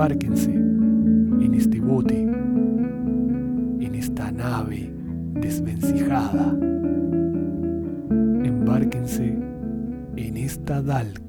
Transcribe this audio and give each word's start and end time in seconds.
Embárquense 0.00 0.50
en 0.50 1.52
este 1.54 1.78
bote, 1.78 2.22
en 2.22 3.94
esta 3.94 4.32
nave 4.32 4.90
desvencijada. 5.34 6.56
Embárquense 8.42 9.36
en 10.16 10.36
esta 10.38 10.80
dalca, 10.80 11.19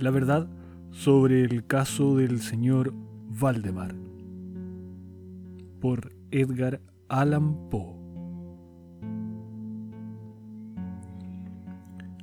La 0.00 0.12
verdad 0.12 0.48
sobre 0.92 1.42
el 1.42 1.66
caso 1.66 2.16
del 2.16 2.40
señor 2.40 2.94
Valdemar 3.40 3.96
por 5.80 6.12
Edgar 6.30 6.80
Allan 7.08 7.68
Poe. 7.68 7.96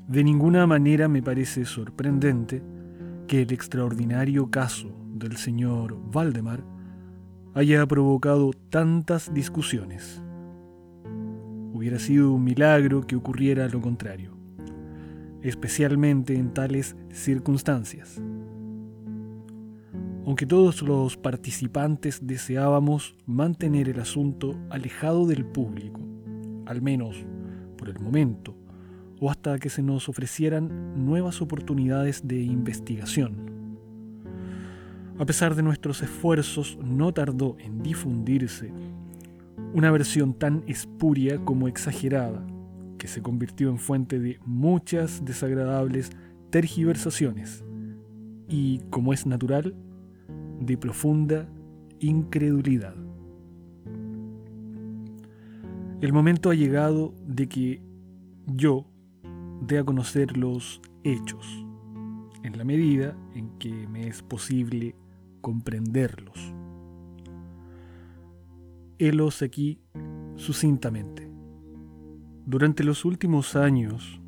De 0.08 0.24
ninguna 0.24 0.66
manera 0.68 1.10
me 1.10 1.22
parece 1.22 1.66
sorprendente 1.66 2.64
que 3.28 3.42
el 3.42 3.52
extraordinario 3.52 4.50
caso 4.50 4.96
del 5.14 5.36
señor 5.36 5.98
Valdemar 6.14 6.64
haya 7.56 7.86
provocado 7.86 8.52
tantas 8.70 9.34
discusiones. 9.34 10.22
Hubiera 11.74 12.00
sido 12.00 12.32
un 12.32 12.44
milagro 12.46 13.06
que 13.06 13.18
ocurriera 13.18 13.68
lo 13.68 13.82
contrario 13.82 14.45
especialmente 15.50 16.36
en 16.36 16.54
tales 16.54 16.96
circunstancias. 17.12 18.22
Aunque 20.26 20.48
todos 20.48 20.82
los 20.82 21.18
participantes 21.18 22.26
deseábamos 22.26 23.16
mantener 23.28 23.90
el 23.90 24.00
asunto 24.00 24.60
alejado 24.72 25.28
del 25.28 25.46
público, 25.46 26.02
al 26.66 26.82
menos 26.82 27.24
por 27.78 27.90
el 27.90 28.00
momento, 28.00 28.56
o 29.20 29.30
hasta 29.30 29.60
que 29.60 29.70
se 29.70 29.84
nos 29.84 30.10
ofrecieran 30.10 31.06
nuevas 31.06 31.42
oportunidades 31.42 32.28
de 32.28 32.42
investigación. 32.42 33.78
A 35.20 35.26
pesar 35.26 35.54
de 35.54 35.62
nuestros 35.62 36.02
esfuerzos, 36.02 36.78
no 36.84 37.14
tardó 37.14 37.56
en 37.60 37.84
difundirse 37.84 38.74
una 39.74 39.92
versión 39.92 40.34
tan 40.34 40.64
espuria 40.68 41.38
como 41.46 41.68
exagerada 41.68 42.46
se 43.08 43.22
convirtió 43.22 43.70
en 43.70 43.78
fuente 43.78 44.20
de 44.20 44.40
muchas 44.46 45.24
desagradables 45.24 46.12
tergiversaciones 46.50 47.64
y, 48.48 48.80
como 48.90 49.14
es 49.14 49.26
natural, 49.26 49.76
de 50.60 50.78
profunda 50.78 51.48
incredulidad. 52.00 52.96
El 56.02 56.14
momento 56.14 56.50
ha 56.50 56.56
llegado 56.56 57.14
de 57.26 57.48
que 57.48 57.82
yo 58.46 58.86
dé 59.62 59.80
a 59.80 59.84
conocer 59.84 60.38
los 60.38 60.82
hechos, 61.04 61.66
en 62.44 62.58
la 62.58 62.64
medida 62.64 63.18
en 63.34 63.50
que 63.58 63.88
me 63.88 64.08
es 64.08 64.22
posible 64.22 64.96
comprenderlos. 65.42 66.54
Helos 69.00 69.42
aquí 69.42 69.80
sucintamente. 70.36 71.25
Durante 72.48 72.84
los 72.84 73.06
últimos 73.06 73.56
años, 73.56 74.22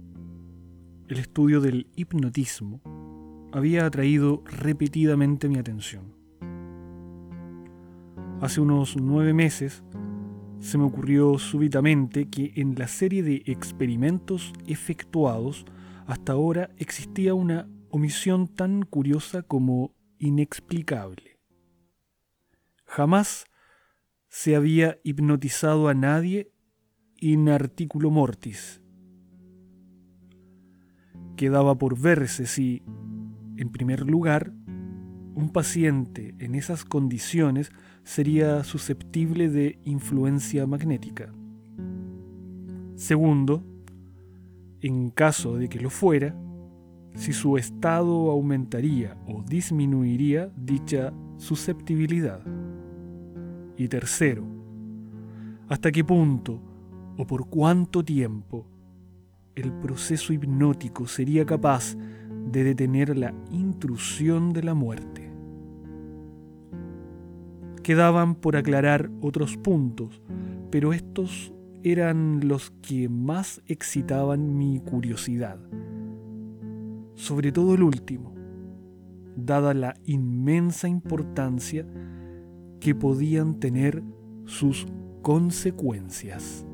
el 1.07 1.19
estudio 1.19 1.61
del 1.61 1.87
hipnotismo 1.95 2.81
había 3.51 3.85
atraído 3.85 4.43
repetidamente 4.45 5.47
mi 5.47 5.59
atención. 5.59 6.15
Hace 8.41 8.59
unos 8.59 8.97
nueve 8.97 9.33
meses 9.33 9.83
se 10.59 10.79
me 10.79 10.85
ocurrió 10.85 11.37
súbitamente 11.37 12.27
que 12.27 12.53
en 12.55 12.73
la 12.73 12.87
serie 12.87 13.21
de 13.21 13.43
experimentos 13.45 14.51
efectuados 14.65 15.67
hasta 16.07 16.33
ahora 16.33 16.71
existía 16.77 17.35
una 17.35 17.69
omisión 17.91 18.47
tan 18.47 18.81
curiosa 18.81 19.43
como 19.43 19.93
inexplicable. 20.17 21.39
Jamás 22.85 23.45
se 24.27 24.55
había 24.55 24.97
hipnotizado 25.03 25.87
a 25.87 25.93
nadie 25.93 26.51
in 27.19 27.49
articulo 27.49 28.11
mortis. 28.11 28.81
Quedaba 31.35 31.77
por 31.77 31.99
verse 31.99 32.45
si, 32.45 32.83
en 33.57 33.69
primer 33.69 34.05
lugar, 34.05 34.53
un 35.35 35.49
paciente 35.51 36.35
en 36.39 36.55
esas 36.55 36.83
condiciones 36.83 37.71
sería 38.03 38.63
susceptible 38.63 39.49
de 39.49 39.79
influencia 39.83 40.65
magnética. 40.65 41.33
Segundo, 42.95 43.63
en 44.81 45.09
caso 45.11 45.57
de 45.57 45.69
que 45.69 45.79
lo 45.79 45.89
fuera, 45.89 46.35
si 47.13 47.33
su 47.33 47.57
estado 47.57 48.31
aumentaría 48.31 49.17
o 49.27 49.43
disminuiría 49.43 50.51
dicha 50.55 51.13
susceptibilidad. 51.37 52.41
Y 53.75 53.87
tercero, 53.87 54.43
hasta 55.67 55.91
qué 55.91 56.03
punto 56.03 56.66
o 57.17 57.25
por 57.25 57.49
cuánto 57.49 58.03
tiempo 58.03 58.67
el 59.55 59.73
proceso 59.73 60.33
hipnótico 60.33 61.07
sería 61.07 61.45
capaz 61.45 61.95
de 62.51 62.63
detener 62.63 63.17
la 63.17 63.33
intrusión 63.51 64.53
de 64.53 64.63
la 64.63 64.75
muerte. 64.75 65.31
Quedaban 67.81 68.35
por 68.35 68.55
aclarar 68.55 69.09
otros 69.21 69.57
puntos, 69.57 70.21
pero 70.69 70.93
estos 70.93 71.53
eran 71.83 72.47
los 72.47 72.71
que 72.81 73.09
más 73.09 73.61
excitaban 73.65 74.57
mi 74.57 74.79
curiosidad. 74.79 75.57
Sobre 77.15 77.51
todo 77.51 77.73
el 77.73 77.81
último, 77.81 78.35
dada 79.35 79.73
la 79.73 79.95
inmensa 80.05 80.87
importancia 80.87 81.87
que 82.79 82.93
podían 82.93 83.59
tener 83.59 84.03
sus 84.45 84.85
consecuencias 85.23 86.67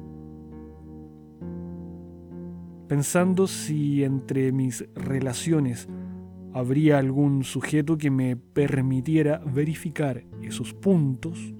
pensando 2.87 3.47
si 3.47 4.03
entre 4.03 4.51
mis 4.51 4.85
relaciones 4.95 5.87
habría 6.53 6.99
algún 6.99 7.43
sujeto 7.43 7.97
que 7.97 8.11
me 8.11 8.35
permitiera 8.35 9.39
verificar 9.39 10.23
esos 10.41 10.73
puntos, 10.73 11.53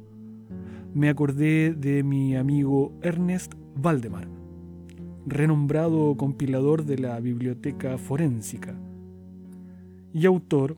me 0.94 1.10
acordé 1.10 1.74
de 1.74 2.04
mi 2.04 2.36
amigo 2.36 2.94
Ernest 3.02 3.54
Valdemar, 3.76 4.28
renombrado 5.26 6.16
compilador 6.16 6.86
de 6.86 7.00
la 7.00 7.20
Biblioteca 7.20 7.98
Forénsica 7.98 8.76
y 10.14 10.28
autor 10.28 10.78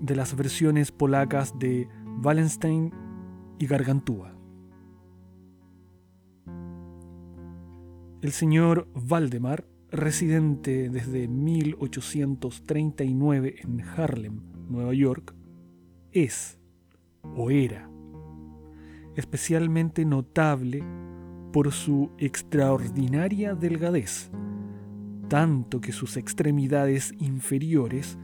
de 0.00 0.14
las 0.14 0.36
versiones 0.36 0.92
polacas 0.92 1.58
de 1.58 1.88
Wallenstein 2.22 2.92
y 3.58 3.66
Gargantúa. 3.66 4.36
El 8.22 8.32
señor 8.32 8.88
Valdemar 8.94 9.66
residente 9.90 10.88
desde 10.88 11.26
1839 11.26 13.56
en 13.64 13.80
Harlem, 13.80 14.40
Nueva 14.68 14.94
York, 14.94 15.34
es 16.12 16.60
o 17.36 17.50
era 17.50 17.90
especialmente 19.16 20.04
notable 20.04 20.84
por 21.52 21.72
su 21.72 22.12
extraordinaria 22.16 23.56
delgadez, 23.56 24.30
tanto 25.28 25.80
que 25.80 25.90
sus 25.90 26.16
extremidades 26.16 27.12
inferiores 27.18 28.20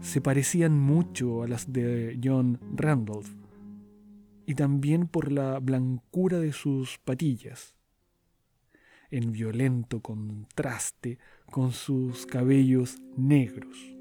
se 0.00 0.22
parecían 0.22 0.80
mucho 0.80 1.42
a 1.42 1.48
las 1.48 1.70
de 1.70 2.18
John 2.24 2.58
Randolph, 2.74 3.28
y 4.46 4.54
también 4.54 5.06
por 5.06 5.30
la 5.30 5.60
blancura 5.60 6.38
de 6.38 6.52
sus 6.52 6.98
patillas, 6.98 7.74
en 9.14 9.30
violento 9.30 10.00
contraste 10.00 11.18
con 11.48 11.70
sus 11.70 12.26
cabellos 12.26 12.96
negros, 13.16 13.96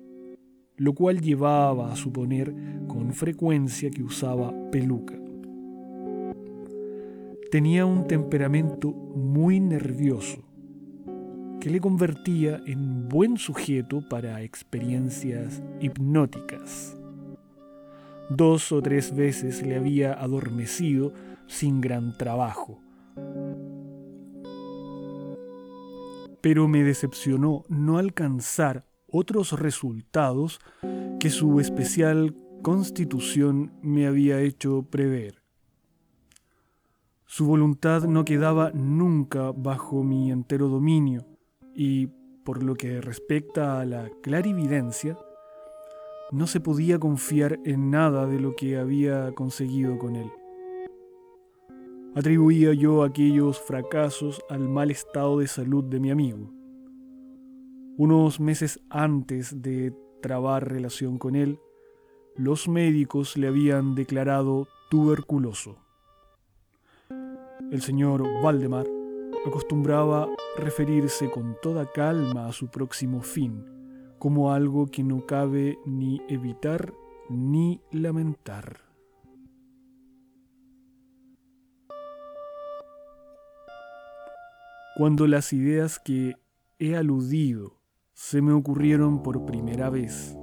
lo 0.75 0.95
cual 0.95 1.21
llevaba 1.21 1.93
a 1.93 1.95
suponer 1.95 2.51
con 2.87 3.13
frecuencia 3.13 3.91
que 3.91 4.01
usaba 4.01 4.51
peluca. 4.71 5.15
Tenía 7.51 7.85
un 7.85 8.07
temperamento 8.07 8.91
muy 8.91 9.59
nervioso, 9.59 10.43
que 11.59 11.69
le 11.69 11.79
convertía 11.79 12.59
en 12.65 13.07
buen 13.07 13.37
sujeto 13.37 14.01
para 14.09 14.41
experiencias 14.41 15.61
hipnóticas. 15.79 16.97
Dos 18.31 18.71
o 18.71 18.81
tres 18.81 19.15
veces 19.15 19.61
le 19.61 19.75
había 19.75 20.13
adormecido 20.13 21.13
sin 21.45 21.81
gran 21.81 22.17
trabajo. 22.17 22.79
Pero 26.43 26.67
me 26.67 26.83
decepcionó 26.83 27.63
no 27.69 27.99
alcanzar 27.99 28.85
otros 29.07 29.57
resultados 29.57 30.59
que 31.17 31.29
su 31.29 31.61
especial 31.61 32.35
constitución 32.61 33.71
me 33.81 34.07
había 34.07 34.41
hecho 34.41 34.85
prever. 34.89 35.41
Su 37.25 37.45
voluntad 37.45 38.03
no 38.03 38.25
quedaba 38.25 38.71
nunca 38.73 39.53
bajo 39.55 40.03
mi 40.03 40.33
entero 40.33 40.67
dominio 40.67 41.25
y, 41.73 42.07
por 42.43 42.61
lo 42.61 42.75
que 42.75 42.99
respecta 42.99 43.79
a 43.79 43.85
la 43.85 44.09
clarividencia, 44.21 45.17
no 46.33 46.45
se 46.45 46.59
podía 46.59 46.99
confiar 46.99 47.57
en 47.63 47.89
nada 47.89 48.27
de 48.27 48.41
lo 48.41 48.53
que 48.57 48.77
había 48.77 49.31
conseguido 49.31 49.97
con 49.97 50.17
él. 50.17 50.29
Atribuía 52.15 52.73
yo 52.73 53.01
aquellos 53.01 53.59
fracasos 53.59 54.39
al 54.47 54.69
mal 54.69 54.91
estado 54.91 55.39
de 55.39 55.47
salud 55.47 55.83
de 55.83 55.99
mi 55.99 56.11
amigo. 56.11 56.53
Unos 57.97 58.39
meses 58.39 58.79
antes 58.91 59.63
de 59.63 59.95
trabar 60.21 60.71
relación 60.71 61.17
con 61.17 61.35
él, 61.35 61.59
los 62.35 62.67
médicos 62.67 63.35
le 63.35 63.47
habían 63.47 63.95
declarado 63.95 64.67
tuberculoso. 64.91 65.77
El 67.71 67.81
señor 67.81 68.21
Valdemar 68.43 68.85
acostumbraba 69.47 70.29
referirse 70.55 71.31
con 71.31 71.57
toda 71.63 71.91
calma 71.91 72.45
a 72.45 72.51
su 72.51 72.67
próximo 72.69 73.23
fin, 73.23 73.65
como 74.19 74.51
algo 74.51 74.85
que 74.85 75.03
no 75.03 75.25
cabe 75.25 75.79
ni 75.87 76.21
evitar 76.29 76.93
ni 77.27 77.81
lamentar. 77.91 78.82
Cuando 84.95 85.27
las 85.27 85.53
ideas 85.53 85.99
que 85.99 86.35
he 86.79 86.95
aludido 86.95 87.79
se 88.13 88.41
me 88.41 88.53
ocurrieron 88.53 89.23
por 89.23 89.45
primera 89.45 89.89
vez, 89.89 90.35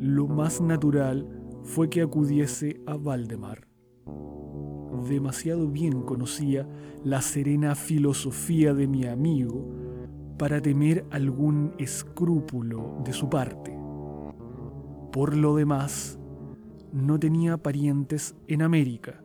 lo 0.00 0.26
más 0.28 0.60
natural 0.60 1.28
fue 1.62 1.90
que 1.90 2.02
acudiese 2.02 2.80
a 2.86 2.96
Valdemar 2.96 3.72
demasiado 5.08 5.68
bien 5.68 6.02
conocía 6.02 6.66
la 7.04 7.20
serena 7.20 7.74
filosofía 7.74 8.74
de 8.74 8.86
mi 8.86 9.06
amigo 9.06 9.64
para 10.38 10.60
temer 10.60 11.04
algún 11.10 11.74
escrúpulo 11.78 13.00
de 13.04 13.12
su 13.12 13.28
parte. 13.28 13.76
Por 15.12 15.36
lo 15.36 15.56
demás, 15.56 16.18
no 16.92 17.18
tenía 17.18 17.56
parientes 17.56 18.34
en 18.48 18.62
América 18.62 19.22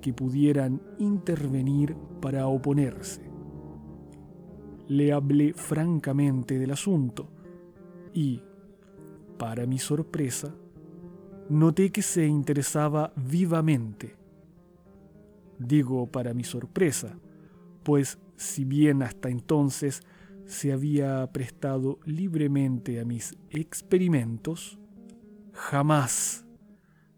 que 0.00 0.12
pudieran 0.12 0.82
intervenir 0.98 1.96
para 2.20 2.46
oponerse. 2.46 3.23
Le 4.88 5.12
hablé 5.12 5.54
francamente 5.54 6.58
del 6.58 6.72
asunto 6.72 7.30
y, 8.12 8.42
para 9.38 9.66
mi 9.66 9.78
sorpresa, 9.78 10.54
noté 11.48 11.90
que 11.90 12.02
se 12.02 12.26
interesaba 12.26 13.12
vivamente 13.16 14.24
digo 15.58 16.06
para 16.06 16.34
mi 16.34 16.44
sorpresa, 16.44 17.18
pues 17.82 18.18
si 18.36 18.64
bien 18.64 19.02
hasta 19.02 19.28
entonces 19.28 20.02
se 20.46 20.72
había 20.72 21.30
prestado 21.32 21.98
libremente 22.04 23.00
a 23.00 23.04
mis 23.04 23.36
experimentos, 23.50 24.78
jamás 25.52 26.46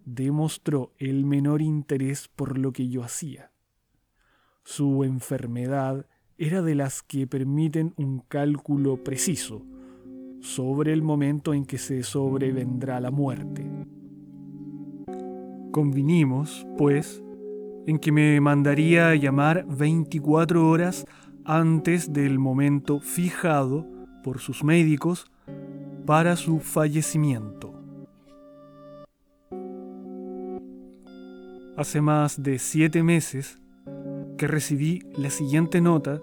demostró 0.04 0.92
el 0.98 1.24
menor 1.24 1.62
interés 1.62 2.28
por 2.28 2.58
lo 2.58 2.72
que 2.72 2.88
yo 2.88 3.02
hacía. 3.02 3.50
Su 4.62 5.04
enfermedad 5.04 6.06
era 6.38 6.62
de 6.62 6.74
las 6.74 7.02
que 7.02 7.26
permiten 7.26 7.94
un 7.96 8.20
cálculo 8.20 9.02
preciso 9.02 9.62
sobre 10.40 10.92
el 10.92 11.02
momento 11.02 11.54
en 11.54 11.64
que 11.64 11.78
se 11.78 12.02
sobrevendrá 12.02 13.00
la 13.00 13.10
muerte. 13.10 13.66
Convinimos, 15.72 16.66
pues, 16.76 17.22
en 17.86 17.98
que 17.98 18.12
me 18.12 18.40
mandaría 18.40 19.10
a 19.10 19.14
llamar 19.14 19.66
24 19.66 20.68
horas 20.68 21.06
antes 21.44 22.12
del 22.12 22.38
momento 22.38 23.00
fijado 23.00 23.86
por 24.22 24.38
sus 24.38 24.64
médicos 24.64 25.30
para 26.04 26.36
su 26.36 26.60
fallecimiento. 26.60 27.72
Hace 31.76 32.00
más 32.00 32.42
de 32.42 32.58
siete 32.58 33.02
meses 33.02 33.58
que 34.36 34.46
recibí 34.46 35.02
la 35.16 35.30
siguiente 35.30 35.80
nota 35.80 36.20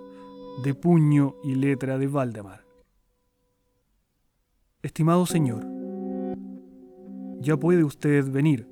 de 0.62 0.74
puño 0.76 1.36
y 1.44 1.56
letra 1.56 1.98
de 1.98 2.08
Valdemar. 2.08 2.64
Estimado 4.82 5.26
señor, 5.26 5.66
ya 7.40 7.58
puede 7.58 7.84
usted 7.84 8.30
venir. 8.30 8.68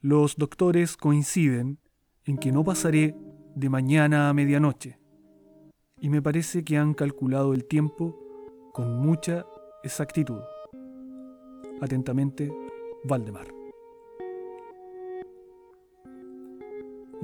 Los 0.00 0.36
doctores 0.36 0.96
coinciden 0.96 1.78
en 2.24 2.38
que 2.38 2.52
no 2.52 2.64
pasaré 2.64 3.14
de 3.54 3.68
mañana 3.68 4.28
a 4.28 4.34
medianoche, 4.34 4.98
y 6.00 6.08
me 6.08 6.20
parece 6.20 6.64
que 6.64 6.78
han 6.78 6.94
calculado 6.94 7.52
el 7.52 7.64
tiempo 7.64 8.18
con 8.72 8.98
mucha 8.98 9.46
exactitud. 9.84 10.40
Atentamente, 11.80 12.52
Valdemar. 13.04 13.61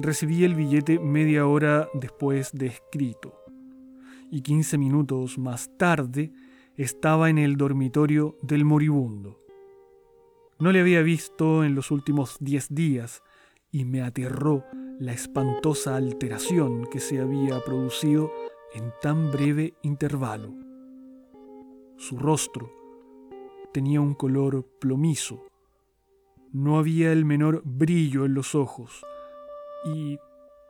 Recibí 0.01 0.45
el 0.45 0.55
billete 0.55 0.97
media 0.97 1.45
hora 1.45 1.89
después 1.93 2.53
de 2.53 2.67
escrito, 2.67 3.33
y 4.31 4.39
quince 4.43 4.77
minutos 4.77 5.37
más 5.37 5.75
tarde 5.77 6.31
estaba 6.77 7.29
en 7.29 7.37
el 7.37 7.57
dormitorio 7.57 8.37
del 8.41 8.63
moribundo. 8.63 9.41
No 10.57 10.71
le 10.71 10.79
había 10.79 11.01
visto 11.01 11.65
en 11.65 11.75
los 11.75 11.91
últimos 11.91 12.37
diez 12.39 12.73
días 12.73 13.23
y 13.73 13.83
me 13.83 14.01
aterró 14.01 14.63
la 14.99 15.11
espantosa 15.11 15.97
alteración 15.97 16.85
que 16.85 17.01
se 17.01 17.19
había 17.19 17.59
producido 17.59 18.31
en 18.73 18.93
tan 19.01 19.31
breve 19.31 19.73
intervalo. 19.81 20.53
Su 21.97 22.17
rostro 22.17 22.71
tenía 23.73 23.99
un 23.99 24.13
color 24.13 24.65
plomizo, 24.79 25.43
no 26.53 26.79
había 26.79 27.11
el 27.11 27.25
menor 27.25 27.61
brillo 27.65 28.23
en 28.23 28.33
los 28.33 28.55
ojos 28.55 29.03
y 29.85 30.17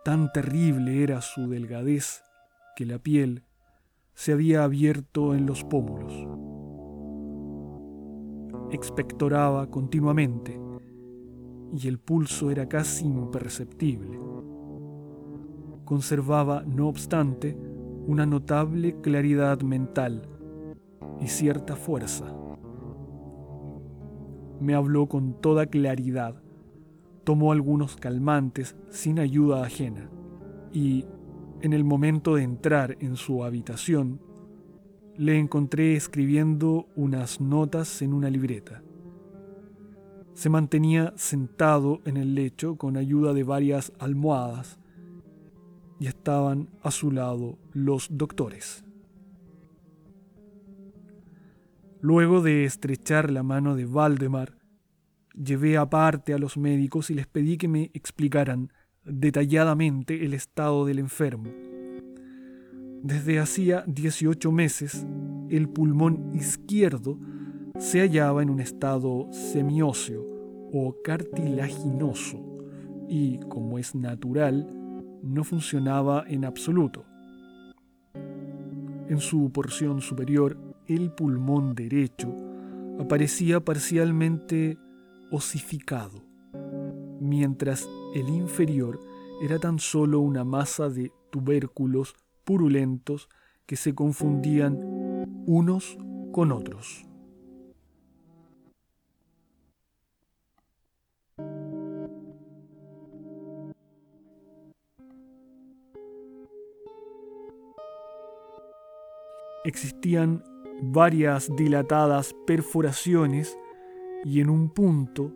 tan 0.04 0.32
terrible 0.32 1.04
era 1.04 1.22
su 1.22 1.50
delgadez 1.50 2.24
que 2.76 2.86
la 2.86 3.00
piel 3.00 3.44
se 4.14 4.34
había 4.34 4.64
abierto 4.64 5.34
en 5.34 5.46
los 5.46 5.64
pómulos 5.64 6.28
expectoraba 8.72 9.68
continuamente 9.68 10.60
y 11.74 11.88
el 11.88 12.00
pulso 12.00 12.52
era 12.52 12.68
casi 12.68 13.06
imperceptible. 13.06 14.20
Conservaba, 15.86 16.64
no 16.64 16.88
obstante, 16.88 17.58
una 18.08 18.26
notable 18.26 19.00
claridad 19.02 19.62
mental 19.62 20.28
y 21.20 21.28
cierta 21.28 21.76
fuerza. 21.76 22.26
Me 24.60 24.74
habló 24.74 25.08
con 25.08 25.40
toda 25.42 25.68
claridad, 25.68 26.42
tomó 27.30 27.52
algunos 27.52 27.96
calmantes 27.96 28.76
sin 28.90 29.20
ayuda 29.20 29.64
ajena 29.64 30.10
y, 30.74 31.06
en 31.62 31.74
el 31.74 31.84
momento 31.84 32.34
de 32.34 32.42
entrar 32.42 32.98
en 33.02 33.18
su 33.18 33.44
habitación, 33.44 34.20
le 35.16 35.38
encontré 35.38 35.94
escribiendo 35.94 36.88
unas 36.96 37.40
notas 37.40 38.02
en 38.02 38.16
una 38.16 38.32
libreta. 38.32 38.82
Se 40.34 40.50
mantenía 40.50 41.14
sentado 41.18 42.02
en 42.04 42.18
el 42.18 42.34
lecho 42.34 42.78
con 42.78 42.98
ayuda 42.98 43.32
de 43.34 43.44
varias 43.44 43.94
almohadas 44.00 44.80
y 46.00 46.08
estaban 46.08 46.72
a 46.82 46.90
su 46.90 47.12
lado 47.12 47.60
los 47.74 48.08
doctores. 48.10 48.84
Luego 52.02 52.42
de 52.42 52.66
estrechar 52.66 53.30
la 53.30 53.44
mano 53.44 53.76
de 53.76 53.86
Valdemar, 53.86 54.59
llevé 55.34 55.78
aparte 55.78 56.34
a 56.34 56.38
los 56.38 56.58
médicos 56.58 57.10
y 57.10 57.14
les 57.14 57.28
pedí 57.28 57.58
que 57.58 57.68
me 57.68 57.92
explicaran 57.94 58.72
detalladamente 59.04 60.26
el 60.26 60.34
estado 60.34 60.86
del 60.86 61.00
enfermo. 61.00 61.50
Desde 63.02 63.40
hacía 63.40 63.84
18 63.88 64.52
meses, 64.52 65.06
el 65.50 65.70
pulmón 65.70 66.32
izquierdo 66.36 67.18
se 67.78 68.02
hallaba 68.02 68.44
en 68.44 68.50
un 68.50 68.60
estado 68.60 69.32
semióseo 69.32 70.22
o 70.74 70.96
cartilaginoso 71.04 72.46
y, 73.08 73.40
como 73.48 73.80
es 73.80 73.96
natural, 73.96 74.68
no 75.24 75.44
funcionaba 75.44 76.26
en 76.28 76.46
absoluto. 76.46 77.06
En 79.08 79.20
su 79.20 79.52
porción 79.52 80.02
superior 80.02 80.58
el 80.88 81.12
pulmón 81.12 81.74
derecho 81.74 82.36
aparecía 83.00 83.60
parcialmente 83.64 84.78
osificado, 85.32 86.24
mientras 87.20 87.88
el 88.16 88.30
inferior 88.30 89.00
era 89.42 89.60
tan 89.60 89.80
solo 89.80 90.20
una 90.20 90.44
masa 90.44 90.90
de 90.90 91.12
tubérculos 91.30 92.16
purulentos 92.44 93.30
que 93.66 93.76
se 93.76 93.94
confundían 93.94 94.78
unos 95.46 95.98
con 96.32 96.52
otros. 96.52 97.06
Existían 109.66 110.44
varias 110.82 111.56
dilatadas 111.56 112.34
perforaciones 112.48 113.58
y 114.24 114.42
en 114.42 114.50
un 114.50 114.70
punto 114.70 115.34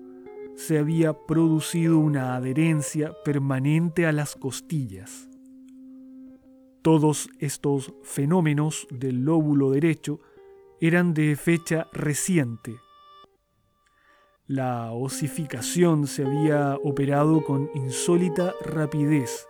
se 0.55 0.77
había 0.77 1.13
producido 1.13 1.99
una 1.99 2.35
adherencia 2.35 3.13
permanente 3.23 4.05
a 4.05 4.11
las 4.11 4.35
costillas. 4.35 5.29
Todos 6.81 7.29
estos 7.39 7.93
fenómenos 8.03 8.87
del 8.91 9.23
lóbulo 9.23 9.71
derecho 9.71 10.19
eran 10.81 11.13
de 11.13 11.35
fecha 11.35 11.87
reciente. 11.93 12.75
La 14.47 14.91
osificación 14.91 16.07
se 16.07 16.25
había 16.25 16.75
operado 16.83 17.43
con 17.45 17.69
insólita 17.73 18.53
rapidez, 18.61 19.47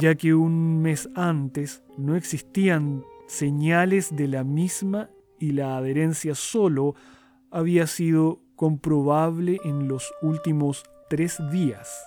ya 0.00 0.16
que 0.16 0.34
un 0.34 0.82
mes 0.82 1.08
antes 1.14 1.84
no 1.96 2.16
existían 2.16 3.04
señales 3.28 4.14
de 4.16 4.26
la 4.26 4.42
misma 4.42 5.08
y 5.38 5.52
la 5.52 5.76
adherencia 5.76 6.34
solo 6.34 6.96
había 7.50 7.86
sido 7.86 8.42
comprobable 8.56 9.58
en 9.64 9.88
los 9.88 10.12
últimos 10.22 10.84
tres 11.08 11.38
días. 11.50 12.06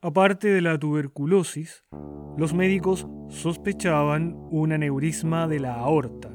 Aparte 0.00 0.48
de 0.48 0.62
la 0.62 0.78
tuberculosis, 0.78 1.84
los 2.36 2.54
médicos 2.54 3.06
sospechaban 3.28 4.36
un 4.50 4.72
aneurisma 4.72 5.48
de 5.48 5.60
la 5.60 5.74
aorta, 5.74 6.30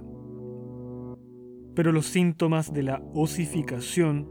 pero 1.75 1.91
los 1.91 2.07
síntomas 2.07 2.73
de 2.73 2.83
la 2.83 3.01
osificación 3.13 4.27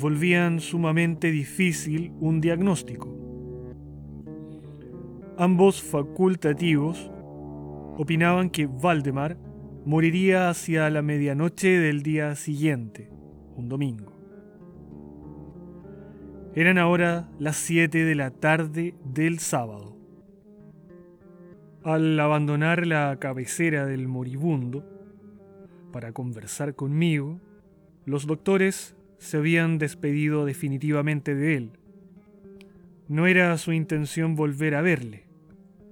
volvían 0.00 0.60
sumamente 0.60 1.30
difícil 1.30 2.12
un 2.20 2.40
diagnóstico. 2.40 3.14
Ambos 5.36 5.82
facultativos 5.82 7.10
opinaban 7.96 8.50
que 8.50 8.66
Valdemar 8.66 9.36
moriría 9.84 10.50
hacia 10.50 10.90
la 10.90 11.02
medianoche 11.02 11.78
del 11.78 12.02
día 12.02 12.34
siguiente, 12.34 13.10
un 13.56 13.68
domingo. 13.68 14.12
Eran 16.54 16.78
ahora 16.78 17.28
las 17.38 17.56
siete 17.56 18.04
de 18.04 18.14
la 18.14 18.30
tarde 18.30 18.94
del 19.04 19.38
sábado. 19.38 19.96
Al 21.84 22.18
abandonar 22.18 22.86
la 22.86 23.16
cabecera 23.20 23.86
del 23.86 24.08
moribundo 24.08 24.84
para 25.92 26.12
conversar 26.12 26.74
conmigo, 26.74 27.40
los 28.04 28.26
doctores 28.26 28.96
se 29.18 29.36
habían 29.36 29.78
despedido 29.78 30.44
definitivamente 30.44 31.34
de 31.34 31.56
él. 31.56 31.70
No 33.08 33.26
era 33.26 33.56
su 33.58 33.72
intención 33.72 34.34
volver 34.34 34.74
a 34.74 34.82
verle, 34.82 35.24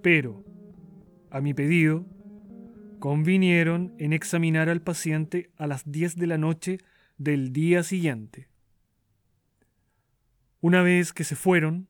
pero 0.03 0.45
a 1.31 1.41
mi 1.41 1.55
pedido, 1.55 2.05
convinieron 2.99 3.95
en 3.99 4.13
examinar 4.13 4.69
al 4.69 4.83
paciente 4.83 5.51
a 5.57 5.67
las 5.67 5.91
10 5.91 6.17
de 6.17 6.27
la 6.27 6.39
noche 6.39 6.79
del 7.19 7.53
día 7.53 7.83
siguiente. 7.83 8.49
Una 10.61 10.83
vez 10.83 11.13
que 11.13 11.25
se 11.25 11.37
fueron, 11.37 11.89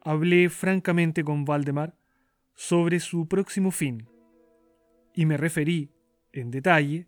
hablé 0.00 0.48
francamente 0.50 1.24
con 1.24 1.44
Valdemar 1.44 1.96
sobre 2.54 3.00
su 3.00 3.28
próximo 3.28 3.70
fin 3.70 4.08
y 5.14 5.26
me 5.26 5.36
referí, 5.36 5.90
en 6.32 6.50
detalle, 6.50 7.06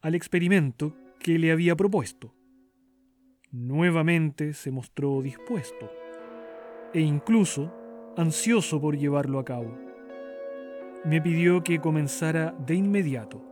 al 0.00 0.14
experimento 0.14 0.96
que 1.18 1.38
le 1.38 1.50
había 1.50 1.76
propuesto. 1.76 2.34
Nuevamente 3.50 4.54
se 4.54 4.70
mostró 4.70 5.20
dispuesto 5.20 5.90
e 6.94 7.00
incluso 7.00 7.74
ansioso 8.16 8.80
por 8.80 8.96
llevarlo 8.96 9.38
a 9.38 9.44
cabo 9.44 9.91
me 11.04 11.20
pidió 11.20 11.64
que 11.64 11.80
comenzara 11.80 12.54
de 12.66 12.74
inmediato. 12.74 13.42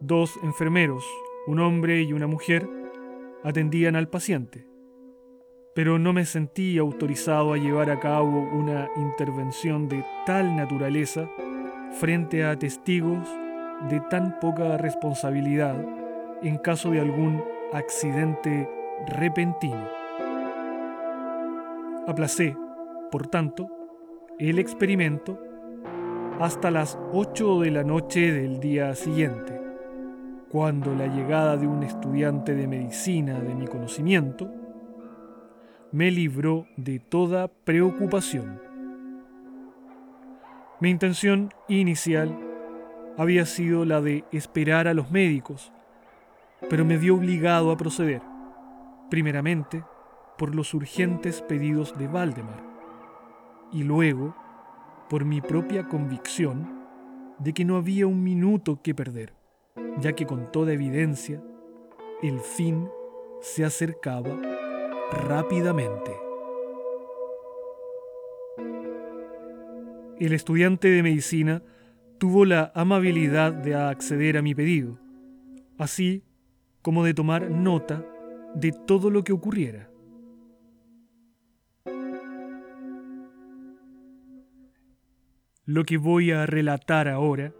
Dos 0.00 0.38
enfermeros, 0.42 1.04
un 1.46 1.58
hombre 1.58 2.02
y 2.02 2.12
una 2.12 2.28
mujer, 2.28 2.68
atendían 3.42 3.96
al 3.96 4.08
paciente, 4.08 4.66
pero 5.74 5.98
no 5.98 6.12
me 6.12 6.24
sentí 6.24 6.78
autorizado 6.78 7.52
a 7.52 7.56
llevar 7.56 7.90
a 7.90 7.98
cabo 7.98 8.48
una 8.52 8.88
intervención 8.96 9.88
de 9.88 10.04
tal 10.24 10.54
naturaleza 10.56 11.28
frente 11.98 12.44
a 12.44 12.56
testigos 12.58 13.28
de 13.88 14.00
tan 14.10 14.38
poca 14.40 14.76
responsabilidad 14.76 15.76
en 16.42 16.58
caso 16.58 16.90
de 16.90 17.00
algún 17.00 17.42
accidente 17.72 18.68
repentino. 19.06 19.88
Aplacé, 22.06 22.56
por 23.10 23.26
tanto, 23.26 23.77
el 24.38 24.60
experimento 24.60 25.36
hasta 26.38 26.70
las 26.70 26.96
8 27.12 27.60
de 27.60 27.72
la 27.72 27.82
noche 27.82 28.32
del 28.32 28.60
día 28.60 28.94
siguiente, 28.94 29.60
cuando 30.48 30.94
la 30.94 31.08
llegada 31.08 31.56
de 31.56 31.66
un 31.66 31.82
estudiante 31.82 32.54
de 32.54 32.68
medicina 32.68 33.40
de 33.40 33.54
mi 33.56 33.66
conocimiento 33.66 34.48
me 35.90 36.12
libró 36.12 36.66
de 36.76 37.00
toda 37.00 37.48
preocupación. 37.48 38.60
Mi 40.78 40.90
intención 40.90 41.52
inicial 41.66 42.38
había 43.16 43.44
sido 43.44 43.84
la 43.84 44.00
de 44.00 44.24
esperar 44.30 44.86
a 44.86 44.94
los 44.94 45.10
médicos, 45.10 45.72
pero 46.70 46.84
me 46.84 46.96
vi 46.96 47.10
obligado 47.10 47.72
a 47.72 47.76
proceder, 47.76 48.22
primeramente 49.10 49.82
por 50.36 50.54
los 50.54 50.74
urgentes 50.74 51.42
pedidos 51.42 51.98
de 51.98 52.06
Valdemar 52.06 52.67
y 53.72 53.82
luego 53.82 54.34
por 55.08 55.24
mi 55.24 55.40
propia 55.40 55.88
convicción 55.88 56.78
de 57.38 57.52
que 57.52 57.64
no 57.64 57.76
había 57.76 58.06
un 58.06 58.22
minuto 58.22 58.80
que 58.82 58.94
perder, 58.94 59.34
ya 60.00 60.12
que 60.12 60.26
con 60.26 60.50
toda 60.50 60.72
evidencia 60.72 61.42
el 62.22 62.40
fin 62.40 62.88
se 63.40 63.64
acercaba 63.64 64.36
rápidamente. 65.12 66.12
El 70.18 70.32
estudiante 70.32 70.88
de 70.88 71.02
medicina 71.02 71.62
tuvo 72.18 72.44
la 72.44 72.72
amabilidad 72.74 73.52
de 73.52 73.76
acceder 73.76 74.36
a 74.36 74.42
mi 74.42 74.54
pedido, 74.54 74.98
así 75.78 76.24
como 76.82 77.04
de 77.04 77.14
tomar 77.14 77.50
nota 77.50 78.04
de 78.54 78.72
todo 78.72 79.10
lo 79.10 79.22
que 79.22 79.32
ocurriera. 79.32 79.88
Lo 85.68 85.84
que 85.84 85.98
voy 85.98 86.30
a 86.30 86.46
relatar 86.46 87.08
ahora 87.08 87.52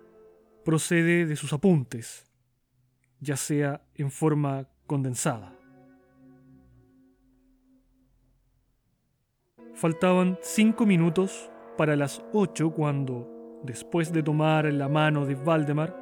procede 0.65 1.27
de 1.27 1.37
sus 1.37 1.53
apuntes, 1.53 2.25
ya 3.21 3.37
sea 3.37 3.83
en 3.97 4.11
forma 4.11 4.67
condensada. 4.87 5.55
Faltaban 9.75 10.39
cinco 10.41 10.87
minutos 10.87 11.51
para 11.77 11.97
las 11.97 12.25
ocho 12.33 12.71
cuando, 12.71 13.61
después 13.63 14.11
de 14.11 14.23
tomar 14.23 14.73
la 14.73 14.89
mano 14.89 15.27
de 15.27 15.35
Valdemar, 15.35 15.95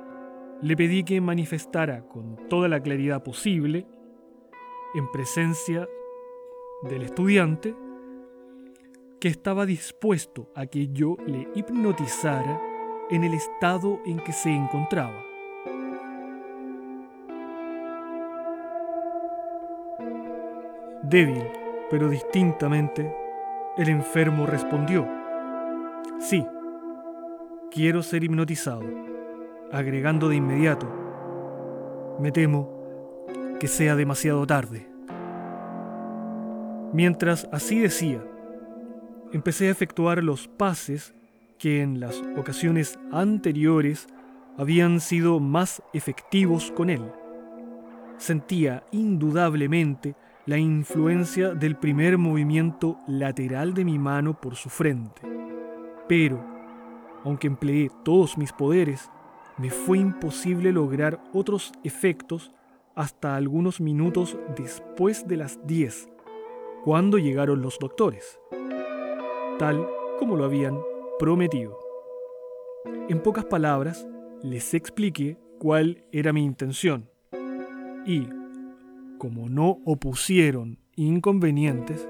le 0.63 0.77
pedí 0.77 1.03
que 1.03 1.21
manifestara 1.21 2.07
con 2.07 2.37
toda 2.49 2.69
la 2.69 2.79
claridad 2.79 3.25
posible, 3.25 3.85
en 4.95 5.11
presencia 5.11 5.89
del 6.89 7.03
estudiante, 7.03 7.75
que 9.21 9.29
estaba 9.29 9.67
dispuesto 9.67 10.51
a 10.55 10.67
que 10.67 10.89
yo 10.89 11.17
le 11.27 11.49
hipnotizara 11.55 12.61
en 13.11 13.25
el 13.25 13.35
estado 13.35 14.01
en 14.05 14.19
que 14.19 14.33
se 14.33 14.51
encontraba. 14.51 15.23
Débil, 21.03 21.45
pero 21.89 22.09
distintamente, 22.09 23.15
el 23.77 23.89
enfermo 23.89 24.45
respondió, 24.45 25.07
sí, 26.19 26.45
quiero 27.71 28.03
ser 28.03 28.25
hipnotizado, 28.25 28.85
agregando 29.71 30.29
de 30.29 30.37
inmediato, 30.37 30.89
me 32.19 32.33
temo 32.33 32.69
que 33.61 33.69
sea 33.69 33.95
demasiado 33.95 34.47
tarde. 34.47 34.89
Mientras 36.93 37.49
así 37.53 37.79
decía, 37.79 38.21
empecé 39.33 39.69
a 39.69 39.71
efectuar 39.71 40.23
los 40.23 40.49
pases 40.49 41.15
que 41.59 41.83
en 41.83 42.01
las 42.01 42.23
ocasiones 42.37 42.99
anteriores 43.11 44.07
habían 44.59 45.01
sido 45.01 45.41
más 45.41 45.83
efectivos 45.93 46.73
con 46.73 46.91
él. 46.91 47.03
Sentía 48.19 48.85
indudablemente 48.93 50.15
la 50.47 50.59
influencia 50.59 51.55
del 51.55 51.77
primer 51.77 52.19
movimiento 52.19 52.99
lateral 53.07 53.75
de 53.75 53.85
mi 53.85 53.99
mano 53.99 54.41
por 54.41 54.55
su 54.55 54.71
frente. 54.71 55.23
Pero, 56.09 56.43
aunque 57.25 57.49
empleé 57.49 57.91
todos 58.05 58.39
mis 58.39 58.53
poderes, 58.53 59.11
me 59.59 59.71
fue 59.71 59.99
imposible 59.99 60.73
lograr 60.73 61.21
otros 61.33 61.73
efectos 61.83 62.53
hasta 62.95 63.37
algunos 63.37 63.81
minutos 63.81 64.39
después 64.57 65.27
de 65.27 65.37
las 65.37 65.67
10, 65.67 66.09
cuando 66.85 67.19
llegaron 67.19 67.61
los 67.61 67.79
doctores, 67.79 68.39
tal 69.59 69.87
como 70.19 70.37
lo 70.37 70.45
habían 70.45 70.79
prometido. 71.19 71.79
En 73.09 73.23
pocas 73.23 73.45
palabras, 73.45 74.07
les 74.43 74.75
expliqué 74.75 75.39
cuál 75.59 76.05
era 76.13 76.33
mi 76.33 76.45
intención 76.45 77.11
y, 78.05 78.29
como 79.19 79.49
no 79.49 79.79
opusieron 79.85 80.79
inconvenientes, 80.95 82.09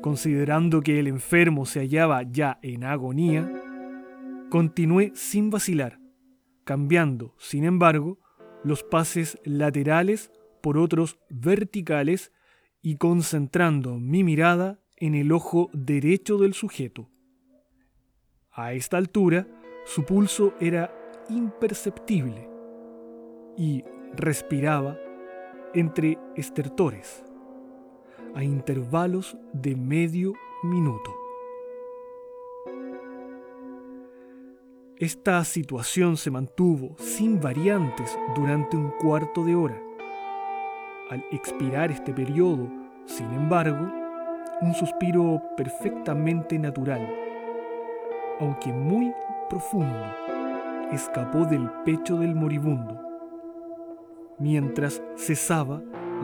considerando 0.00 0.80
que 0.80 0.98
el 0.98 1.06
enfermo 1.06 1.66
se 1.66 1.80
hallaba 1.80 2.22
ya 2.22 2.58
en 2.62 2.84
agonía, 2.84 3.50
continué 4.48 5.12
sin 5.14 5.50
vacilar, 5.50 6.00
cambiando, 6.64 7.34
sin 7.38 7.64
embargo, 7.64 8.18
los 8.64 8.82
pases 8.82 9.38
laterales 9.44 10.30
por 10.60 10.78
otros 10.78 11.18
verticales 11.28 12.32
y 12.82 12.96
concentrando 12.96 13.98
mi 13.98 14.24
mirada 14.24 14.80
en 15.00 15.14
el 15.14 15.32
ojo 15.32 15.70
derecho 15.72 16.36
del 16.36 16.52
sujeto. 16.52 17.08
A 18.52 18.74
esta 18.74 18.98
altura, 18.98 19.48
su 19.86 20.04
pulso 20.04 20.54
era 20.60 20.94
imperceptible 21.30 22.48
y 23.56 23.82
respiraba 24.14 24.98
entre 25.72 26.18
estertores, 26.36 27.24
a 28.34 28.44
intervalos 28.44 29.36
de 29.54 29.74
medio 29.74 30.34
minuto. 30.62 31.16
Esta 34.98 35.42
situación 35.44 36.18
se 36.18 36.30
mantuvo 36.30 36.94
sin 36.98 37.40
variantes 37.40 38.18
durante 38.34 38.76
un 38.76 38.90
cuarto 39.00 39.44
de 39.44 39.54
hora. 39.54 39.80
Al 41.08 41.24
expirar 41.30 41.90
este 41.90 42.12
periodo, 42.12 42.68
sin 43.06 43.32
embargo, 43.32 43.99
un 44.62 44.74
suspiro 44.74 45.42
perfectamente 45.56 46.58
natural, 46.58 47.06
aunque 48.40 48.72
muy 48.72 49.12
profundo, 49.48 50.04
escapó 50.92 51.44
del 51.44 51.70
pecho 51.84 52.16
del 52.18 52.34
moribundo 52.34 53.10
mientras 54.40 55.02
cesaba 55.16 55.80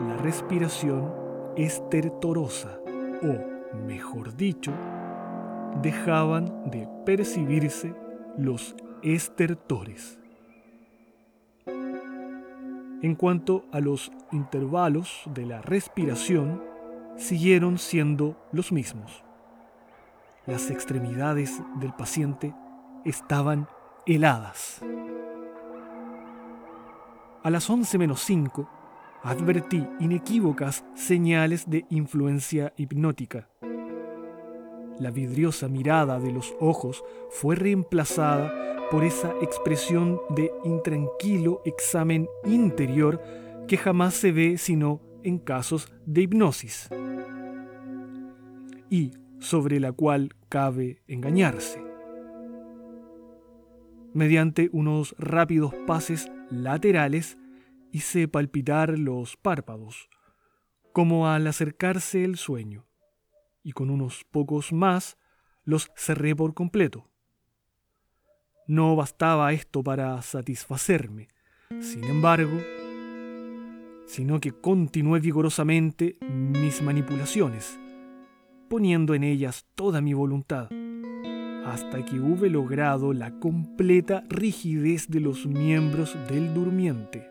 la 0.07 0.17
respiración 0.17 1.13
estertorosa, 1.55 2.79
o, 3.23 3.77
mejor 3.87 4.35
dicho, 4.35 4.73
dejaban 5.81 6.69
de 6.69 6.87
percibirse 7.05 7.93
los 8.37 8.75
estertores. 9.03 10.19
En 13.01 13.15
cuanto 13.15 13.65
a 13.71 13.79
los 13.79 14.11
intervalos 14.31 15.21
de 15.33 15.45
la 15.45 15.61
respiración, 15.61 16.61
siguieron 17.17 17.77
siendo 17.77 18.37
los 18.51 18.71
mismos. 18.71 19.23
Las 20.45 20.71
extremidades 20.71 21.61
del 21.79 21.93
paciente 21.93 22.53
estaban 23.03 23.67
heladas. 24.05 24.81
A 27.43 27.49
las 27.49 27.69
11 27.69 27.97
menos 27.97 28.21
5, 28.21 28.69
advertí 29.23 29.85
inequívocas 29.99 30.85
señales 30.95 31.69
de 31.69 31.85
influencia 31.89 32.73
hipnótica. 32.77 33.49
La 34.99 35.11
vidriosa 35.11 35.67
mirada 35.67 36.19
de 36.19 36.31
los 36.31 36.55
ojos 36.59 37.03
fue 37.29 37.55
reemplazada 37.55 38.53
por 38.89 39.03
esa 39.03 39.31
expresión 39.41 40.19
de 40.29 40.51
intranquilo 40.63 41.61
examen 41.65 42.27
interior 42.45 43.21
que 43.67 43.77
jamás 43.77 44.13
se 44.13 44.31
ve 44.31 44.57
sino 44.57 45.01
en 45.27 45.39
casos 45.39 45.91
de 46.05 46.21
hipnosis 46.21 46.89
y 48.89 49.11
sobre 49.39 49.81
la 49.81 49.91
cual 49.91 50.33
cabe 50.47 51.03
engañarse. 51.05 51.83
Mediante 54.13 54.69
unos 54.71 55.15
rápidos 55.19 55.75
pases 55.85 56.31
laterales 56.49 57.37
hice 57.91 58.29
palpitar 58.29 58.97
los 58.97 59.35
párpados, 59.35 60.09
como 60.93 61.27
al 61.27 61.45
acercarse 61.45 62.23
el 62.23 62.37
sueño, 62.37 62.87
y 63.63 63.73
con 63.73 63.89
unos 63.89 64.23
pocos 64.31 64.71
más 64.71 65.17
los 65.65 65.91
cerré 65.97 66.35
por 66.35 66.53
completo. 66.53 67.09
No 68.65 68.95
bastaba 68.95 69.51
esto 69.51 69.83
para 69.83 70.21
satisfacerme, 70.21 71.27
sin 71.81 72.05
embargo, 72.05 72.57
sino 74.07 74.39
que 74.39 74.51
continué 74.51 75.19
vigorosamente 75.19 76.17
mis 76.27 76.81
manipulaciones, 76.81 77.79
poniendo 78.67 79.13
en 79.13 79.23
ellas 79.23 79.67
toda 79.75 80.01
mi 80.01 80.13
voluntad 80.13 80.69
hasta 81.67 82.05
que 82.05 82.19
hube 82.19 82.49
logrado 82.49 83.11
la 83.11 83.39
completa 83.39 84.23
rigidez 84.29 85.09
de 85.09 85.19
los 85.19 85.45
miembros 85.45 86.17
del 86.29 86.53
durmiente, 86.53 87.29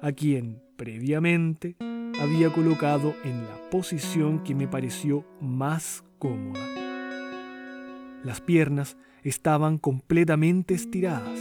a 0.00 0.10
quien 0.12 0.62
previamente 0.76 1.76
había 2.18 2.50
colocado 2.50 3.14
en 3.24 3.42
la 3.44 3.70
posición 3.70 4.42
que 4.42 4.54
me 4.54 4.66
pareció 4.66 5.26
más 5.40 6.02
cómoda. 6.18 6.66
Las 8.22 8.40
piernas 8.40 8.96
estaban 9.22 9.76
completamente 9.76 10.72
estiradas. 10.72 11.38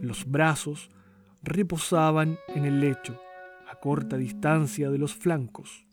Los 0.00 0.24
brazos 0.24 0.90
reposaban 1.46 2.38
en 2.48 2.64
el 2.64 2.80
lecho, 2.80 3.18
a 3.70 3.76
corta 3.76 4.16
distancia 4.16 4.90
de 4.90 4.98
los 4.98 5.14
flancos. 5.14 5.86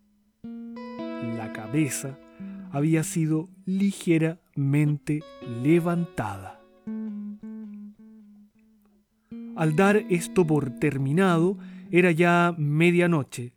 La 0.44 1.54
cabeza 1.54 2.18
había 2.72 3.04
sido 3.04 3.50
ligeramente 3.66 5.22
levantada. 5.62 6.60
Al 9.56 9.76
dar 9.76 9.98
esto 10.10 10.46
por 10.46 10.72
terminado, 10.72 11.58
era 11.92 12.12
ya 12.12 12.56
medianoche 12.58 13.54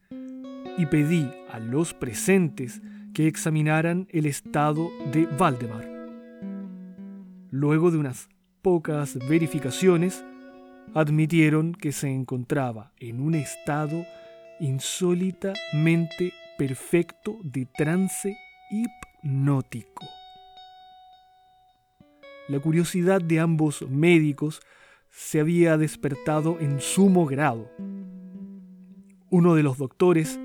y 0.77 0.85
pedí 0.87 1.31
a 1.51 1.59
los 1.59 1.95
presentes 1.95 2.83
que 3.15 3.27
examinaran 3.27 4.07
el 4.11 4.27
estado 4.27 4.91
de 5.11 5.25
Valdemar. 5.25 5.91
Luego 7.51 7.91
de 7.91 7.97
unas 7.97 8.29
pocas 8.61 9.19
verificaciones, 9.27 10.23
admitieron 10.95 11.73
que 11.73 11.93
se 11.93 12.09
encontraba 12.09 12.93
en 12.99 13.21
un 13.21 13.35
estado 13.35 14.05
insólitamente 14.61 16.33
perfecto 16.57 17.39
de 17.43 17.67
trance 17.67 18.37
hipnótico. 18.71 20.07
La 22.49 22.61
curiosidad 22.61 23.21
de 23.21 23.41
ambos 23.41 23.83
médicos 23.89 24.61
se 25.11 25.41
había 25.41 25.77
despertado 25.77 26.59
en 26.61 26.81
sumo 26.81 27.27
grado. 27.27 27.71
Uno 29.31 29.55
de 29.55 29.63
los 29.63 29.79
doctores 29.79 30.39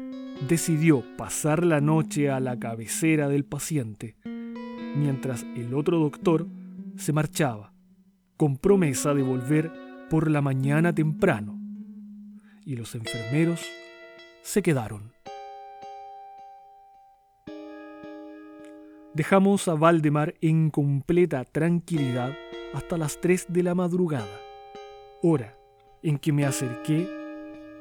decidió 0.47 1.03
pasar 1.17 1.63
la 1.63 1.81
noche 1.81 2.29
a 2.29 2.39
la 2.39 2.57
cabecera 2.57 3.27
del 3.27 3.45
paciente, 3.45 4.15
mientras 4.95 5.45
el 5.55 5.73
otro 5.73 5.99
doctor 5.99 6.47
se 6.95 7.13
marchaba, 7.13 7.73
con 8.37 8.57
promesa 8.57 9.13
de 9.13 9.21
volver 9.21 9.71
por 10.11 10.29
la 10.29 10.41
mañana 10.41 10.93
temprano, 10.93 11.57
y 12.65 12.75
los 12.75 12.95
enfermeros 12.95 13.61
se 14.41 14.61
quedaron. 14.61 15.13
Dejamos 19.13 19.69
a 19.69 19.75
Valdemar 19.75 20.35
en 20.41 20.69
completa 20.69 21.45
tranquilidad 21.45 22.33
hasta 22.73 22.97
las 22.97 23.21
3 23.21 23.45
de 23.53 23.63
la 23.63 23.73
madrugada, 23.73 24.37
hora 25.23 25.57
en 26.03 26.17
que 26.17 26.33
me 26.33 26.43
acerqué 26.43 27.07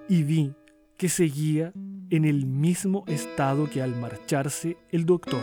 y 0.08 0.22
vi 0.22 0.54
que 0.96 1.08
seguía 1.08 1.72
en 2.10 2.24
el 2.24 2.46
mismo 2.46 3.02
estado 3.08 3.68
que 3.68 3.82
al 3.82 3.96
marcharse 3.96 4.76
el 4.92 5.04
doctor. 5.04 5.42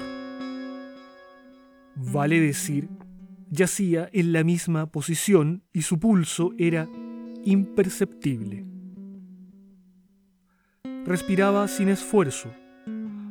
Vale 1.95 2.39
decir, 2.39 2.87
yacía 3.49 4.09
en 4.13 4.33
la 4.33 4.43
misma 4.43 4.91
posición 4.91 5.63
y 5.73 5.83
su 5.83 5.99
pulso 5.99 6.53
era 6.57 6.87
imperceptible. 7.43 8.65
Respiraba 11.05 11.67
sin 11.67 11.89
esfuerzo, 11.89 12.51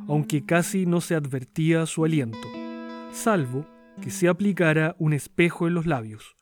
aunque 0.07 0.45
casi 0.45 0.85
no 0.85 1.01
se 1.01 1.15
advertía 1.15 1.85
su 1.85 2.03
aliento, 2.03 2.47
salvo 3.11 3.67
que 4.01 4.09
se 4.09 4.27
aplicara 4.27 4.95
un 4.99 5.13
espejo 5.13 5.67
en 5.67 5.73
los 5.73 5.85
labios. 5.85 6.35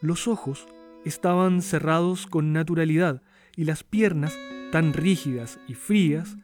Los 0.00 0.26
ojos 0.26 0.66
estaban 1.04 1.62
cerrados 1.62 2.26
con 2.26 2.52
naturalidad 2.52 3.22
y 3.56 3.64
las 3.64 3.84
piernas 3.84 4.36
tan 4.72 4.92
rígidas 4.92 5.60
y 5.68 5.74
frías 5.74 6.36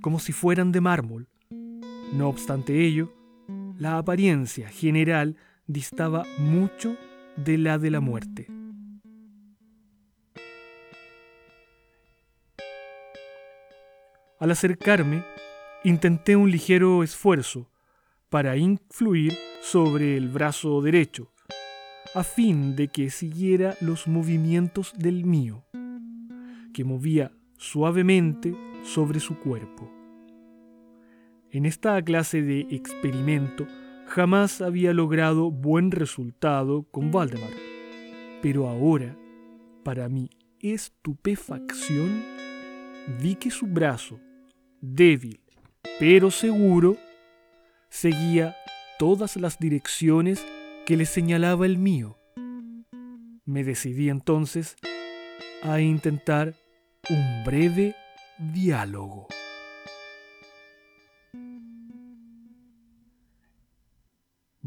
como 0.00 0.18
si 0.18 0.32
fueran 0.32 0.72
de 0.72 0.80
mármol. 0.80 1.28
No 2.12 2.28
obstante 2.28 2.84
ello, 2.84 3.12
la 3.78 3.98
apariencia 3.98 4.68
general 4.68 5.36
distaba 5.66 6.24
mucho 6.38 6.96
de 7.36 7.58
la 7.58 7.78
de 7.78 7.90
la 7.90 8.00
muerte. 8.00 8.46
Al 14.38 14.50
acercarme, 14.50 15.24
intenté 15.84 16.36
un 16.36 16.50
ligero 16.50 17.02
esfuerzo 17.02 17.70
para 18.28 18.56
influir 18.56 19.32
sobre 19.62 20.16
el 20.16 20.28
brazo 20.28 20.82
derecho, 20.82 21.32
a 22.14 22.24
fin 22.24 22.76
de 22.76 22.88
que 22.88 23.10
siguiera 23.10 23.76
los 23.80 24.06
movimientos 24.06 24.92
del 24.98 25.24
mío, 25.24 25.64
que 26.74 26.84
movía 26.84 27.32
suavemente 27.56 28.54
sobre 28.82 29.20
su 29.20 29.38
cuerpo. 29.38 29.90
En 31.50 31.64
esta 31.64 32.02
clase 32.02 32.42
de 32.42 32.66
experimento 32.70 33.66
jamás 34.06 34.60
había 34.60 34.92
logrado 34.92 35.50
buen 35.50 35.90
resultado 35.90 36.84
con 36.90 37.10
Valdemar, 37.10 37.52
pero 38.42 38.68
ahora, 38.68 39.16
para 39.82 40.08
mi 40.08 40.30
estupefacción, 40.60 42.22
vi 43.20 43.34
que 43.34 43.50
su 43.50 43.66
brazo, 43.66 44.18
débil 44.80 45.44
pero 45.98 46.30
seguro, 46.30 46.96
seguía 47.88 48.56
todas 48.98 49.36
las 49.36 49.58
direcciones 49.58 50.44
que 50.86 50.96
le 50.96 51.06
señalaba 51.06 51.66
el 51.66 51.78
mío. 51.78 52.18
Me 53.44 53.62
decidí 53.62 54.08
entonces 54.08 54.76
a 55.62 55.80
intentar 55.80 56.54
un 57.08 57.44
breve 57.44 57.94
diálogo. 58.38 59.28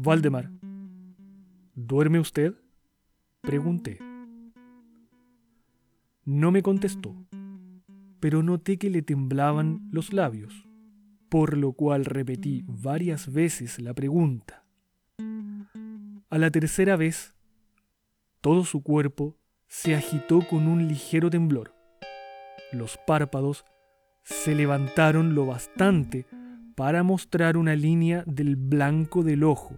Valdemar, 0.00 0.48
¿duerme 1.74 2.20
usted? 2.20 2.54
Pregunté. 3.40 3.98
No 6.24 6.52
me 6.52 6.62
contestó, 6.62 7.16
pero 8.20 8.44
noté 8.44 8.78
que 8.78 8.90
le 8.90 9.02
temblaban 9.02 9.88
los 9.90 10.12
labios, 10.12 10.68
por 11.28 11.56
lo 11.58 11.72
cual 11.72 12.04
repetí 12.04 12.62
varias 12.68 13.32
veces 13.32 13.80
la 13.80 13.92
pregunta. 13.92 14.64
A 16.30 16.38
la 16.38 16.52
tercera 16.52 16.94
vez, 16.94 17.34
todo 18.40 18.64
su 18.64 18.84
cuerpo 18.84 19.36
se 19.66 19.96
agitó 19.96 20.46
con 20.48 20.68
un 20.68 20.86
ligero 20.86 21.28
temblor. 21.28 21.74
Los 22.70 23.00
párpados 23.04 23.64
se 24.22 24.54
levantaron 24.54 25.34
lo 25.34 25.44
bastante 25.44 26.24
para 26.76 27.02
mostrar 27.02 27.56
una 27.56 27.74
línea 27.74 28.22
del 28.28 28.54
blanco 28.54 29.24
del 29.24 29.42
ojo. 29.42 29.76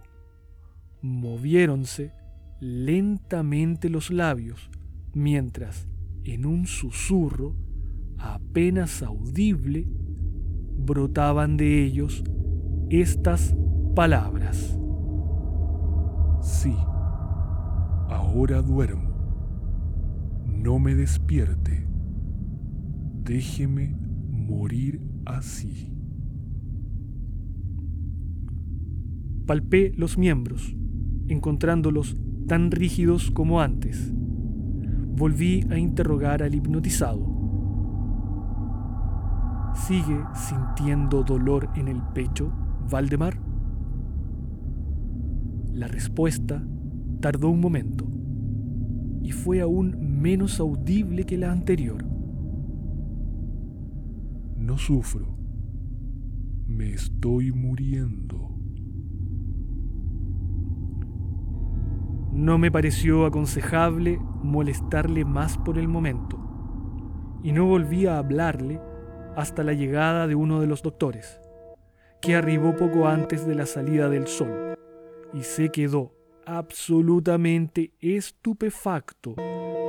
Moviéronse 1.01 2.11
lentamente 2.59 3.89
los 3.89 4.11
labios, 4.11 4.69
mientras, 5.13 5.87
en 6.23 6.45
un 6.45 6.67
susurro 6.67 7.55
apenas 8.17 9.01
audible, 9.01 9.87
brotaban 10.77 11.57
de 11.57 11.83
ellos 11.83 12.23
estas 12.89 13.55
palabras. 13.95 14.77
Sí, 16.41 16.75
ahora 18.09 18.61
duermo. 18.61 19.09
No 20.45 20.77
me 20.77 20.93
despierte 20.93 21.91
déjeme 23.23 23.95
morir 24.29 25.01
así. 25.25 25.87
Palpé 29.45 29.93
los 29.95 30.17
miembros, 30.17 30.75
encontrándolos 31.31 32.17
tan 32.47 32.71
rígidos 32.71 33.31
como 33.31 33.61
antes. 33.61 34.13
Volví 34.13 35.65
a 35.69 35.77
interrogar 35.77 36.43
al 36.43 36.53
hipnotizado. 36.55 37.31
¿Sigue 39.73 40.19
sintiendo 40.33 41.23
dolor 41.23 41.69
en 41.75 41.87
el 41.87 42.01
pecho, 42.13 42.51
Valdemar? 42.89 43.39
La 45.73 45.87
respuesta 45.87 46.63
tardó 47.21 47.49
un 47.49 47.61
momento 47.61 48.05
y 49.21 49.31
fue 49.31 49.61
aún 49.61 50.21
menos 50.21 50.59
audible 50.59 51.25
que 51.25 51.37
la 51.37 51.51
anterior. 51.51 52.03
No 54.57 54.77
sufro. 54.77 55.37
Me 56.67 56.93
estoy 56.93 57.51
muriendo. 57.51 58.60
No 62.31 62.57
me 62.57 62.71
pareció 62.71 63.25
aconsejable 63.25 64.19
molestarle 64.41 65.25
más 65.25 65.57
por 65.57 65.77
el 65.77 65.89
momento, 65.89 66.39
y 67.43 67.51
no 67.51 67.65
volví 67.65 68.07
a 68.07 68.19
hablarle 68.19 68.79
hasta 69.35 69.63
la 69.63 69.73
llegada 69.73 70.27
de 70.27 70.35
uno 70.35 70.61
de 70.61 70.67
los 70.67 70.81
doctores, 70.81 71.41
que 72.21 72.35
arribó 72.35 72.75
poco 72.75 73.07
antes 73.07 73.45
de 73.45 73.55
la 73.55 73.65
salida 73.65 74.09
del 74.09 74.27
sol, 74.27 74.77
y 75.33 75.43
se 75.43 75.69
quedó 75.69 76.13
absolutamente 76.45 77.91
estupefacto 77.99 79.35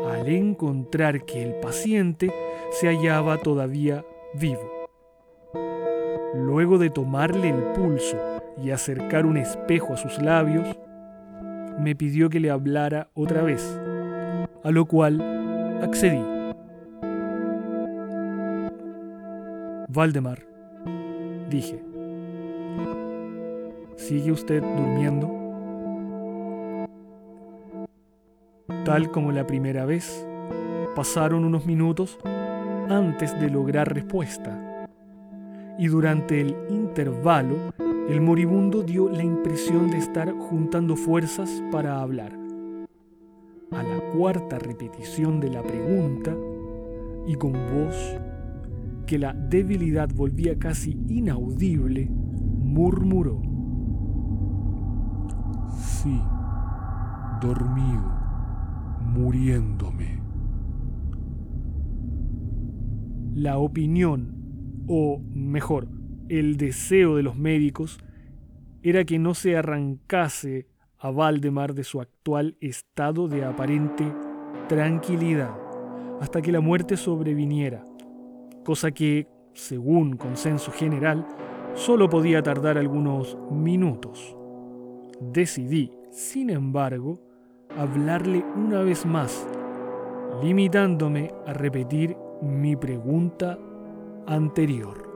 al 0.09 0.28
encontrar 0.28 1.24
que 1.24 1.44
el 1.44 1.55
paciente 1.61 2.33
se 2.72 2.88
hallaba 2.88 3.38
todavía 3.38 4.05
vivo. 4.35 4.68
Luego 6.35 6.78
de 6.78 6.90
tomarle 6.90 7.50
el 7.50 7.62
pulso 7.72 8.16
y 8.61 8.70
acercar 8.70 9.26
un 9.26 9.37
espejo 9.37 9.94
a 9.94 9.96
sus 9.96 10.20
labios, 10.20 10.76
me 11.78 11.94
pidió 11.94 12.30
que 12.30 12.40
le 12.40 12.50
hablara 12.50 13.08
otra 13.14 13.42
vez, 13.42 13.80
a 14.64 14.70
lo 14.70 14.87
cual 14.87 15.20
accedí. 15.82 16.22
Valdemar, 19.88 20.38
dije, 21.50 21.82
¿sigue 23.96 24.32
usted 24.32 24.62
durmiendo? 24.62 25.42
Tal 28.85 29.11
como 29.11 29.32
la 29.32 29.46
primera 29.46 29.85
vez, 29.85 30.26
pasaron 30.96 31.44
unos 31.44 31.66
minutos 31.66 32.18
antes 32.88 33.38
de 33.38 33.50
lograr 33.50 33.92
respuesta. 33.92 34.88
Y 35.78 35.87
durante 35.88 36.40
el 36.40 36.56
intervalo, 36.68 37.56
el 38.12 38.20
moribundo 38.20 38.83
dio 38.83 39.09
la 39.09 39.25
impresión 39.25 39.90
de 39.90 39.96
estar 39.96 40.31
juntando 40.33 40.96
fuerzas 40.96 41.62
para 41.72 42.03
hablar. 42.03 42.38
A 43.70 43.83
la 43.83 44.01
cuarta 44.12 44.59
repetición 44.59 45.40
de 45.40 45.48
la 45.48 45.62
pregunta, 45.62 46.37
y 47.27 47.37
con 47.37 47.53
voz 47.53 48.18
que 49.07 49.18
la 49.18 49.33
debilidad 49.33 50.11
volvía 50.14 50.59
casi 50.59 50.98
inaudible, 51.09 52.11
murmuró. 52.11 53.40
Sí, 55.70 56.20
dormido, 57.40 58.12
muriéndome 59.01 60.20
la 63.35 63.57
opinión 63.57 64.35
o 64.87 65.18
mejor, 65.33 65.88
el 66.28 66.56
deseo 66.56 67.16
de 67.16 67.22
los 67.22 67.37
médicos, 67.37 67.98
era 68.82 69.04
que 69.04 69.18
no 69.18 69.35
se 69.35 69.56
arrancase 69.56 70.66
a 70.98 71.11
Valdemar 71.11 71.74
de 71.74 71.85
su 71.85 72.00
actual 72.00 72.56
estado 72.61 73.28
de 73.28 73.44
aparente 73.44 74.04
tranquilidad 74.68 75.54
hasta 76.20 76.40
que 76.40 76.52
la 76.52 76.61
muerte 76.61 76.96
sobreviniera, 76.96 77.85
cosa 78.64 78.92
que, 78.92 79.26
según 79.54 80.16
consenso 80.16 80.70
general, 80.70 81.26
solo 81.74 82.08
podía 82.08 82.42
tardar 82.42 82.78
algunos 82.78 83.37
minutos. 83.50 84.37
Decidí, 85.20 85.90
sin 86.11 86.50
embargo, 86.50 87.20
hablarle 87.76 88.44
una 88.56 88.82
vez 88.82 89.04
más, 89.04 89.46
limitándome 90.42 91.32
a 91.46 91.52
repetir 91.52 92.16
mi 92.40 92.76
pregunta 92.76 93.58
anterior. 94.26 95.12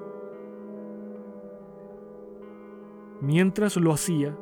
Mientras 3.23 3.77
lo 3.77 3.93
hacía, 3.93 4.37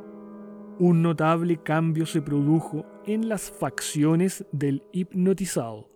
un 0.80 1.02
notable 1.02 1.58
cambio 1.58 2.06
se 2.06 2.20
produjo 2.20 2.84
en 3.06 3.28
las 3.28 3.48
facciones 3.50 4.44
del 4.50 4.82
hipnotizado. 4.90 5.88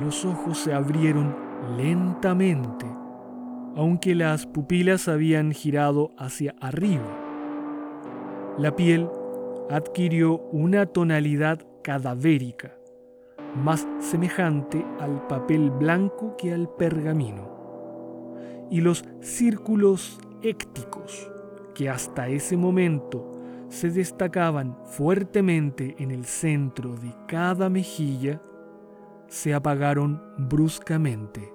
Los 0.00 0.24
ojos 0.24 0.58
se 0.58 0.74
abrieron 0.74 1.36
lentamente, 1.76 2.86
aunque 3.76 4.16
las 4.16 4.46
pupilas 4.46 5.06
habían 5.06 5.52
girado 5.52 6.10
hacia 6.18 6.56
arriba. 6.60 7.06
La 8.58 8.74
piel 8.74 9.08
adquirió 9.70 10.38
una 10.50 10.86
tonalidad 10.86 11.64
cadavérica, 11.84 12.74
más 13.54 13.86
semejante 14.00 14.84
al 14.98 15.24
papel 15.28 15.70
blanco 15.70 16.36
que 16.36 16.52
al 16.52 16.68
pergamino, 16.68 17.48
y 18.68 18.80
los 18.80 19.04
círculos 19.20 20.18
écticos 20.42 21.30
que 21.76 21.90
hasta 21.90 22.28
ese 22.28 22.56
momento 22.56 23.30
se 23.68 23.90
destacaban 23.90 24.78
fuertemente 24.84 25.94
en 25.98 26.10
el 26.10 26.24
centro 26.24 26.96
de 26.96 27.14
cada 27.28 27.68
mejilla, 27.68 28.40
se 29.28 29.52
apagaron 29.52 30.22
bruscamente. 30.38 31.52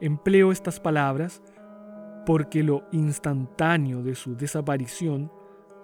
Empleo 0.00 0.52
estas 0.52 0.80
palabras 0.80 1.42
porque 2.24 2.62
lo 2.62 2.84
instantáneo 2.92 4.02
de 4.02 4.14
su 4.14 4.34
desaparición 4.34 5.30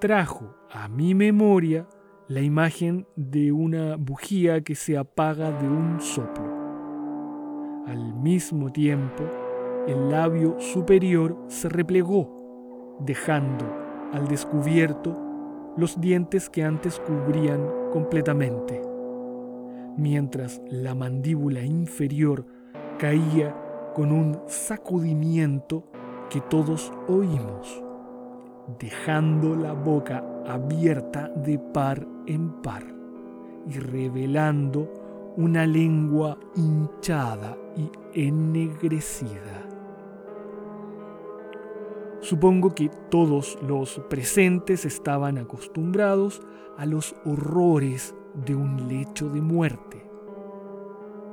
trajo 0.00 0.56
a 0.70 0.88
mi 0.88 1.14
memoria 1.14 1.86
la 2.26 2.40
imagen 2.40 3.06
de 3.16 3.52
una 3.52 3.96
bujía 3.96 4.62
que 4.62 4.76
se 4.76 4.96
apaga 4.96 5.50
de 5.50 5.68
un 5.68 6.00
soplo. 6.00 7.84
Al 7.86 8.14
mismo 8.14 8.70
tiempo, 8.72 9.24
el 9.86 10.10
labio 10.10 10.60
superior 10.60 11.36
se 11.48 11.68
replegó, 11.68 12.96
dejando 13.00 13.64
al 14.12 14.28
descubierto 14.28 15.16
los 15.76 16.00
dientes 16.00 16.50
que 16.50 16.64
antes 16.64 17.00
cubrían 17.00 17.60
completamente, 17.92 18.82
mientras 19.96 20.60
la 20.68 20.94
mandíbula 20.94 21.62
inferior 21.62 22.44
caía 22.98 23.54
con 23.94 24.12
un 24.12 24.40
sacudimiento 24.46 25.84
que 26.28 26.40
todos 26.40 26.92
oímos, 27.08 27.82
dejando 28.78 29.56
la 29.56 29.72
boca 29.72 30.24
abierta 30.46 31.28
de 31.28 31.58
par 31.58 32.06
en 32.26 32.60
par 32.62 32.84
y 33.66 33.78
revelando 33.78 35.32
una 35.36 35.66
lengua 35.66 36.38
hinchada 36.56 37.56
y 37.76 37.90
ennegrecida. 38.12 39.69
Supongo 42.30 42.76
que 42.76 42.88
todos 43.10 43.58
los 43.60 44.00
presentes 44.08 44.84
estaban 44.84 45.36
acostumbrados 45.36 46.40
a 46.78 46.86
los 46.86 47.16
horrores 47.24 48.14
de 48.46 48.54
un 48.54 48.86
lecho 48.86 49.28
de 49.30 49.40
muerte, 49.40 50.08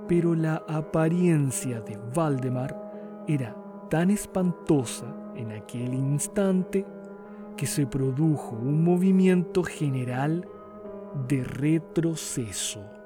pero 0.07 0.33
la 0.33 0.55
apariencia 0.67 1.81
de 1.81 1.99
Valdemar 2.15 3.23
era 3.27 3.55
tan 3.91 4.09
espantosa 4.09 5.05
en 5.35 5.51
aquel 5.51 5.93
instante 5.93 6.83
que 7.55 7.67
se 7.67 7.85
produjo 7.85 8.55
un 8.55 8.83
movimiento 8.83 9.61
general 9.61 10.47
de 11.27 11.43
retroceso. 11.43 12.96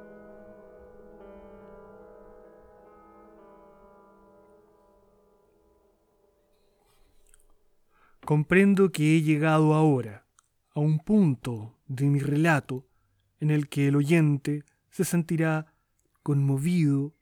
Comprendo 8.32 8.94
que 8.94 9.17
he 9.17 9.22
llegado 9.22 9.74
ahora 9.74 10.26
a 10.74 10.80
un 10.80 11.00
punto 11.00 11.76
de 11.88 12.06
mi 12.06 12.20
relato 12.20 12.88
en 13.41 13.52
el 13.52 13.67
que 13.67 13.89
el 13.89 13.98
oyente 13.98 14.63
se 14.89 15.04
sentirá 15.04 15.74
conmovido 16.24 17.13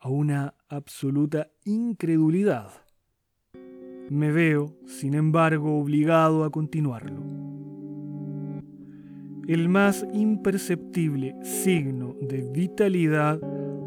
a 0.00 0.08
una 0.08 0.54
absoluta 0.68 1.50
incredulidad 1.64 2.86
me 4.10 4.32
veo, 4.32 4.76
sin 4.86 5.14
embargo, 5.14 5.78
obligado 5.78 6.44
a 6.44 6.50
continuarlo. 6.50 7.22
El 9.46 9.68
más 9.68 10.04
imperceptible 10.12 11.36
signo 11.42 12.16
de 12.20 12.42
vitalidad 12.52 13.40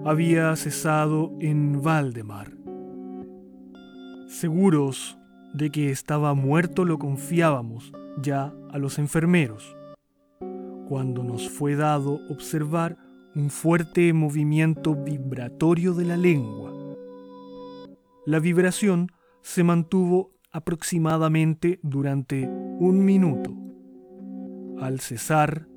había 0.06 0.56
cesado 0.56 1.34
en 1.42 1.82
Valdemar. 1.82 2.54
Seguros 4.28 5.19
de 5.54 5.70
que 5.72 5.92
estaba 5.92 6.34
muerto 6.34 6.86
lo 6.86 7.00
confiábamos 7.00 7.92
ya 8.22 8.54
a 8.72 8.78
los 8.78 9.00
enfermeros, 9.00 9.76
cuando 10.88 11.24
nos 11.24 11.50
fue 11.50 11.76
dado 11.76 12.20
observar 12.30 12.98
un 13.36 13.50
fuerte 13.50 14.12
movimiento 14.14 14.96
vibratorio 14.96 15.94
de 15.94 16.06
la 16.06 16.18
lengua. 16.18 16.74
La 18.26 18.40
vibración 18.40 19.08
se 19.42 19.64
mantuvo 19.64 20.32
aproximadamente 20.52 21.80
durante 21.84 22.48
un 22.48 23.04
minuto. 23.06 23.56
Al 24.80 25.00
cesar, 25.00 25.68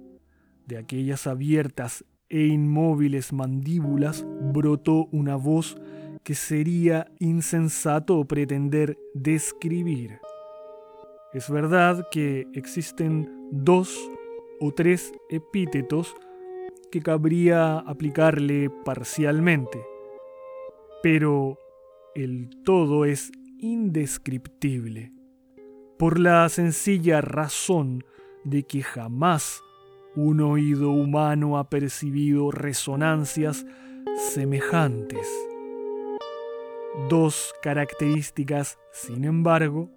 de 0.66 0.78
aquellas 0.78 1.26
abiertas 1.26 2.04
e 2.28 2.46
inmóviles 2.46 3.32
mandíbulas 3.32 4.24
brotó 4.52 5.06
una 5.12 5.36
voz 5.36 5.78
que 6.24 6.34
sería 6.34 7.10
insensato 7.18 8.24
pretender 8.24 8.98
describir. 9.14 10.20
Es 11.32 11.50
verdad 11.50 12.08
que 12.10 12.46
existen 12.52 13.48
dos 13.50 13.98
o 14.60 14.72
tres 14.72 15.12
epítetos 15.30 16.14
que 16.90 17.00
cabría 17.00 17.78
aplicarle 17.78 18.70
parcialmente, 18.84 19.82
pero 21.02 21.58
el 22.14 22.50
todo 22.64 23.04
es 23.04 23.32
indescriptible, 23.58 25.12
por 25.98 26.18
la 26.18 26.48
sencilla 26.48 27.20
razón 27.22 28.04
de 28.44 28.64
que 28.64 28.82
jamás 28.82 29.62
un 30.14 30.40
oído 30.42 30.90
humano 30.90 31.56
ha 31.58 31.70
percibido 31.70 32.50
resonancias 32.50 33.64
semejantes. 34.34 35.51
Dos 37.08 37.54
características, 37.62 38.78
sin 38.92 39.24
embargo, 39.24 39.90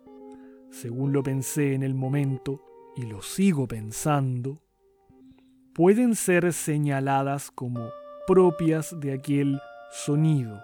según 0.70 1.12
lo 1.12 1.24
pensé 1.24 1.74
en 1.74 1.84
el 1.84 1.94
momento 1.94 2.62
y 2.96 3.04
lo 3.04 3.22
sigo 3.22 3.68
pensando, 3.68 4.62
pueden 5.74 6.16
ser 6.16 6.54
señaladas 6.54 7.52
como 7.52 7.90
propias 8.28 8.98
de 9.02 9.12
aquel 9.12 9.60
sonido 9.92 10.62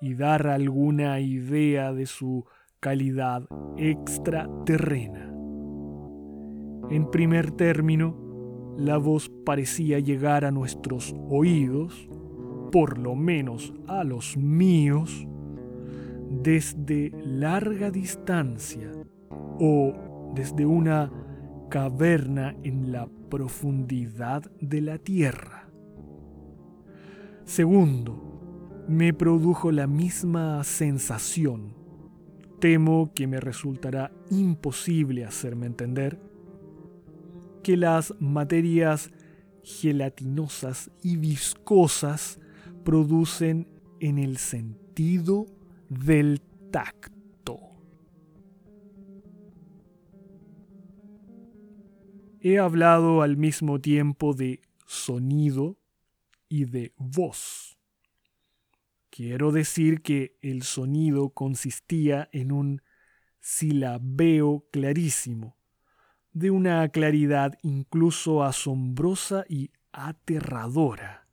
y 0.00 0.14
dar 0.14 0.46
alguna 0.46 1.18
idea 1.18 1.92
de 1.92 2.06
su 2.06 2.44
calidad 2.78 3.42
extraterrena. 3.76 5.32
En 6.90 7.10
primer 7.10 7.50
término, 7.50 8.74
la 8.76 8.98
voz 8.98 9.30
parecía 9.44 9.98
llegar 9.98 10.44
a 10.44 10.52
nuestros 10.52 11.12
oídos, 11.28 12.08
por 12.70 12.98
lo 12.98 13.16
menos 13.16 13.74
a 13.88 14.04
los 14.04 14.36
míos, 14.36 15.26
desde 16.40 17.10
larga 17.24 17.90
distancia 17.90 18.90
o 19.60 20.32
desde 20.34 20.64
una 20.64 21.12
caverna 21.68 22.56
en 22.62 22.92
la 22.92 23.08
profundidad 23.28 24.42
de 24.60 24.80
la 24.80 24.98
tierra. 24.98 25.68
Segundo, 27.44 28.84
me 28.88 29.12
produjo 29.12 29.72
la 29.72 29.86
misma 29.86 30.62
sensación. 30.64 31.74
Temo 32.60 33.12
que 33.14 33.26
me 33.26 33.40
resultará 33.40 34.12
imposible 34.30 35.24
hacerme 35.24 35.66
entender 35.66 36.20
que 37.62 37.76
las 37.76 38.14
materias 38.20 39.10
gelatinosas 39.62 40.90
y 41.02 41.16
viscosas 41.16 42.40
producen 42.84 43.68
en 44.00 44.18
el 44.18 44.36
sentido 44.36 45.46
del 45.92 46.40
tacto. 46.70 47.60
He 52.40 52.58
hablado 52.58 53.22
al 53.22 53.36
mismo 53.36 53.78
tiempo 53.78 54.32
de 54.32 54.62
sonido 54.86 55.78
y 56.48 56.64
de 56.64 56.92
voz. 56.96 57.78
Quiero 59.10 59.52
decir 59.52 60.00
que 60.00 60.38
el 60.40 60.62
sonido 60.62 61.30
consistía 61.30 62.28
en 62.32 62.52
un 62.52 62.82
silabeo 63.40 64.66
clarísimo, 64.70 65.56
de 66.32 66.50
una 66.50 66.88
claridad 66.88 67.58
incluso 67.62 68.42
asombrosa 68.42 69.44
y 69.46 69.70
aterradora. 69.92 71.28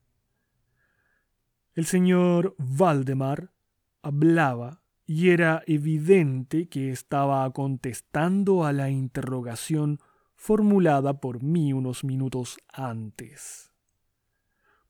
El 1.73 1.85
señor 1.85 2.55
Valdemar 2.57 3.53
hablaba 4.01 4.81
y 5.05 5.29
era 5.29 5.63
evidente 5.65 6.67
que 6.69 6.91
estaba 6.91 7.49
contestando 7.51 8.65
a 8.65 8.73
la 8.73 8.89
interrogación 8.89 9.99
formulada 10.35 11.19
por 11.19 11.41
mí 11.41 11.73
unos 11.73 12.03
minutos 12.03 12.57
antes. 12.71 13.71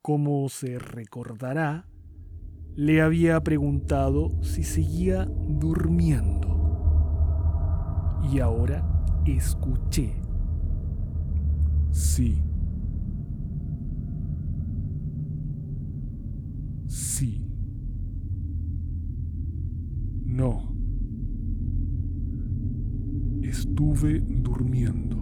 Como 0.02 0.48
se 0.50 0.78
recordará, 0.78 1.88
le 2.76 3.02
había 3.02 3.42
preguntado 3.44 4.30
si 4.42 4.64
seguía 4.64 5.26
durmiendo. 5.26 6.50
Y 8.32 8.40
ahora 8.40 8.86
escuché. 9.26 10.22
Sí. 11.92 12.44
Sí. 16.88 17.49
No. 20.40 20.74
Estuve 23.44 24.22
durmiendo. 24.22 25.18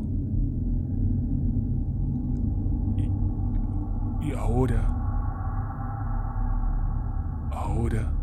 Y, 3.00 4.28
y 4.28 4.34
ahora... 4.34 4.94
Ahora... 7.52 8.14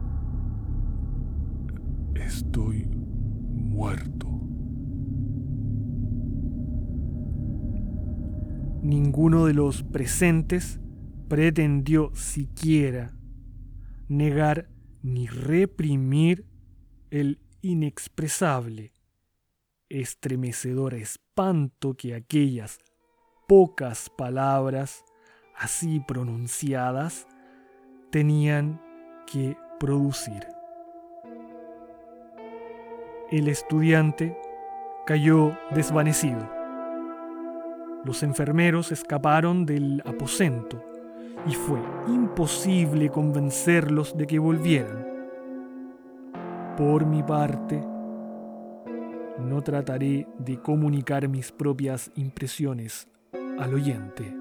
Estoy 2.15 2.87
muerto. 2.87 4.29
Ninguno 8.85 9.47
de 9.47 9.55
los 9.55 9.83
presentes 9.83 10.79
pretendió 11.27 12.13
siquiera 12.15 13.17
negar 14.09 14.69
ni 15.03 15.27
reprimir 15.27 16.54
el 17.15 17.39
inexpresable, 17.63 18.93
estremecedor 19.89 20.95
espanto 20.95 21.95
que 21.95 22.13
aquellas 22.13 22.81
pocas 23.47 24.11
palabras 24.11 25.05
así 25.57 26.01
pronunciadas 26.01 27.29
tenían 28.11 28.83
que 29.33 29.57
producir. 29.79 30.45
El 33.31 33.47
estudiante 33.47 34.37
cayó 35.07 35.57
desvanecido. 35.71 36.51
Los 38.05 38.25
enfermeros 38.25 38.91
escaparon 38.91 39.67
del 39.67 40.03
aposento 40.05 40.83
y 41.47 41.55
fue 41.55 41.79
imposible 42.09 43.09
convencerlos 43.09 44.17
de 44.17 44.27
que 44.27 44.41
volvieran. 44.41 45.04
Por 46.77 47.07
mi 47.07 47.23
parte, 47.23 47.81
no 49.39 49.63
trataré 49.63 50.27
de 50.39 50.61
comunicar 50.61 51.29
mis 51.29 51.53
propias 51.53 52.11
impresiones 52.17 53.09
al 53.61 53.75
oyente. 53.75 54.37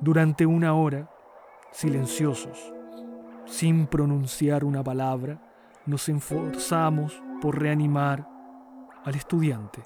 Durante 0.00 0.46
una 0.46 0.74
hora, 0.74 1.08
silenciosos, 1.70 2.74
sin 3.44 3.86
pronunciar 3.86 4.64
una 4.64 4.82
palabra, 4.82 5.40
nos 5.86 6.08
esforzamos 6.08 7.22
por 7.40 7.60
reanimar 7.60 8.28
al 9.04 9.14
estudiante. 9.14 9.84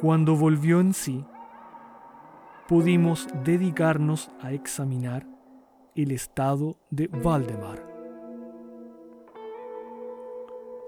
Cuando 0.00 0.34
volvió 0.34 0.80
en 0.80 0.94
sí, 0.94 1.24
pudimos 2.66 3.28
dedicarnos 3.44 4.32
a 4.40 4.50
examinar 4.50 5.24
el 5.94 6.10
estado 6.10 6.76
de 6.90 7.06
Valdemar. 7.06 7.87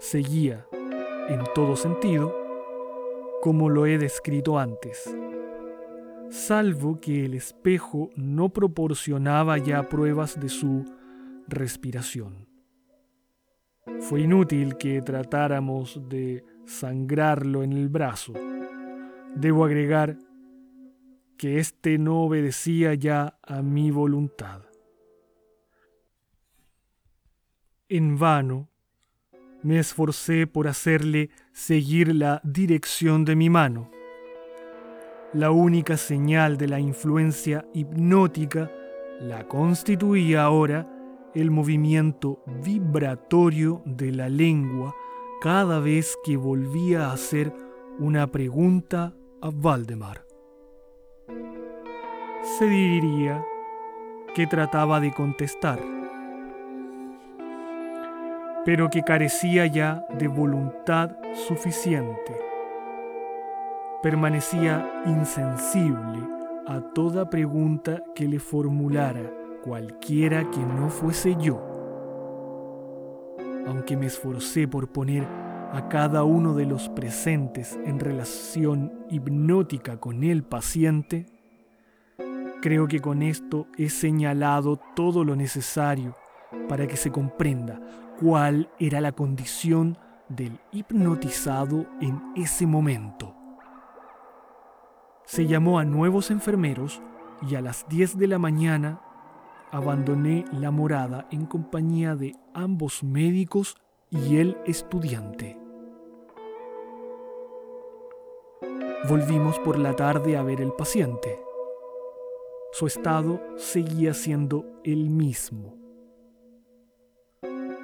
Seguía, 0.00 0.66
en 1.28 1.44
todo 1.54 1.76
sentido, 1.76 2.34
como 3.42 3.68
lo 3.68 3.84
he 3.84 3.98
descrito 3.98 4.58
antes, 4.58 5.14
salvo 6.30 6.98
que 7.02 7.26
el 7.26 7.34
espejo 7.34 8.08
no 8.16 8.48
proporcionaba 8.48 9.58
ya 9.58 9.90
pruebas 9.90 10.40
de 10.40 10.48
su 10.48 10.86
respiración. 11.46 12.48
Fue 14.00 14.22
inútil 14.22 14.78
que 14.78 15.02
tratáramos 15.02 16.00
de 16.08 16.44
sangrarlo 16.64 17.62
en 17.62 17.74
el 17.74 17.90
brazo. 17.90 18.32
Debo 19.36 19.66
agregar 19.66 20.16
que 21.36 21.58
éste 21.58 21.98
no 21.98 22.22
obedecía 22.22 22.94
ya 22.94 23.38
a 23.42 23.60
mi 23.60 23.90
voluntad. 23.90 24.62
En 27.90 28.18
vano 28.18 28.69
me 29.62 29.78
esforcé 29.78 30.46
por 30.46 30.68
hacerle 30.68 31.30
seguir 31.52 32.14
la 32.14 32.40
dirección 32.44 33.24
de 33.24 33.36
mi 33.36 33.50
mano. 33.50 33.90
La 35.32 35.50
única 35.50 35.96
señal 35.96 36.56
de 36.56 36.68
la 36.68 36.80
influencia 36.80 37.66
hipnótica 37.72 38.70
la 39.20 39.46
constituía 39.46 40.42
ahora 40.42 40.88
el 41.34 41.50
movimiento 41.50 42.42
vibratorio 42.64 43.82
de 43.84 44.12
la 44.12 44.28
lengua 44.28 44.94
cada 45.40 45.78
vez 45.78 46.16
que 46.24 46.36
volvía 46.36 47.06
a 47.06 47.12
hacer 47.12 47.52
una 47.98 48.30
pregunta 48.30 49.14
a 49.40 49.50
Valdemar 49.50 50.30
se 52.60 52.66
diría 52.66 53.44
que 54.34 54.46
trataba 54.46 55.00
de 55.00 55.12
contestar, 55.12 55.80
pero 58.64 58.90
que 58.90 59.02
carecía 59.02 59.66
ya 59.66 60.06
de 60.18 60.28
voluntad 60.28 61.10
suficiente. 61.48 62.36
Permanecía 64.02 65.02
insensible 65.06 66.20
a 66.66 66.80
toda 66.94 67.28
pregunta 67.28 68.02
que 68.14 68.26
le 68.26 68.38
formulara 68.38 69.30
cualquiera 69.62 70.50
que 70.50 70.60
no 70.60 70.88
fuese 70.88 71.36
yo. 71.36 71.66
Aunque 73.66 73.96
me 73.96 74.06
esforcé 74.06 74.66
por 74.66 74.88
poner 74.88 75.24
a 75.72 75.88
cada 75.88 76.24
uno 76.24 76.54
de 76.54 76.66
los 76.66 76.88
presentes 76.88 77.78
en 77.84 78.00
relación 78.00 78.92
hipnótica 79.10 79.98
con 79.98 80.24
el 80.24 80.42
paciente, 80.42 81.26
Creo 82.60 82.88
que 82.88 83.00
con 83.00 83.22
esto 83.22 83.68
he 83.78 83.88
señalado 83.88 84.78
todo 84.94 85.24
lo 85.24 85.34
necesario 85.34 86.14
para 86.68 86.86
que 86.86 86.98
se 86.98 87.10
comprenda 87.10 87.80
cuál 88.20 88.70
era 88.78 89.00
la 89.00 89.12
condición 89.12 89.98
del 90.28 90.60
hipnotizado 90.72 91.86
en 92.00 92.20
ese 92.36 92.66
momento. 92.66 93.34
Se 95.24 95.46
llamó 95.46 95.78
a 95.78 95.84
nuevos 95.84 96.30
enfermeros 96.30 97.00
y 97.48 97.54
a 97.54 97.60
las 97.60 97.88
10 97.88 98.18
de 98.18 98.26
la 98.26 98.38
mañana 98.38 99.00
abandoné 99.72 100.44
la 100.52 100.70
morada 100.70 101.26
en 101.30 101.46
compañía 101.46 102.16
de 102.16 102.36
ambos 102.52 103.02
médicos 103.02 103.76
y 104.10 104.36
el 104.36 104.56
estudiante. 104.66 105.58
Volvimos 109.08 109.58
por 109.60 109.78
la 109.78 109.96
tarde 109.96 110.36
a 110.36 110.42
ver 110.42 110.60
el 110.60 110.72
paciente 110.72 111.38
su 112.72 112.86
estado 112.86 113.40
seguía 113.56 114.14
siendo 114.14 114.64
el 114.84 115.10
mismo. 115.10 115.79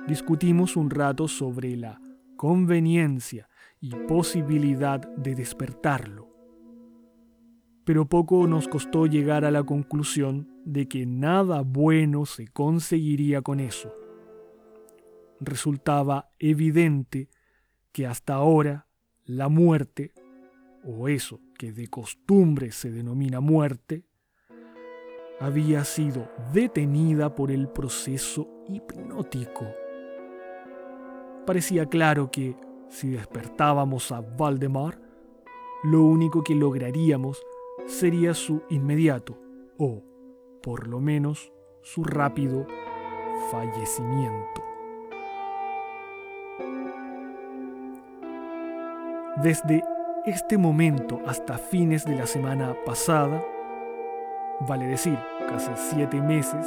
Discutimos 0.07 0.77
un 0.77 0.91
rato 0.91 1.27
sobre 1.27 1.77
la 1.77 2.01
conveniencia 2.37 3.49
y 3.81 3.91
posibilidad 3.91 5.01
de 5.17 5.35
despertarlo, 5.35 6.29
pero 7.85 8.09
poco 8.09 8.47
nos 8.47 8.69
costó 8.69 9.07
llegar 9.07 9.45
a 9.45 9.51
la 9.51 9.65
conclusión 9.65 10.49
de 10.65 10.87
que 10.87 11.07
nada 11.07 11.63
bueno 11.63 12.25
se 12.25 12.47
conseguiría 12.47 13.43
con 13.43 13.59
eso. 13.59 13.93
Resultaba 15.41 16.31
evidente 16.39 17.29
que 17.91 18.07
hasta 18.07 18.35
ahora 18.35 18.87
la 19.25 19.49
muerte, 19.49 20.13
o 20.85 21.09
eso 21.09 21.41
que 21.59 21.73
de 21.73 21.89
costumbre 21.89 22.71
se 22.71 22.93
denomina 22.93 23.41
muerte, 23.41 24.07
había 25.41 25.85
sido 25.85 26.31
detenida 26.53 27.35
por 27.35 27.51
el 27.51 27.69
proceso 27.69 28.49
hipnótico. 28.69 29.67
Parecía 31.47 31.87
claro 31.87 32.29
que, 32.33 32.57
si 32.89 33.11
despertábamos 33.11 34.11
a 34.11 34.21
Valdemar, 34.21 34.99
lo 35.85 36.03
único 36.03 36.43
que 36.43 36.57
lograríamos 36.57 37.41
sería 37.87 38.35
su 38.35 38.63
inmediato, 38.69 39.39
o 39.79 40.03
por 40.61 40.89
lo 40.89 40.99
menos 40.99 41.53
su 41.83 42.03
rápido 42.03 42.67
fallecimiento. 43.53 44.65
Desde 49.41 49.85
este 50.25 50.59
momento 50.59 51.21
hasta 51.27 51.59
fines 51.59 52.05
de 52.05 52.17
la 52.17 52.27
semana 52.27 52.75
pasada, 52.85 53.41
vale 54.67 54.87
decir, 54.87 55.17
casi 55.49 55.71
siete 55.77 56.21
meses, 56.21 56.67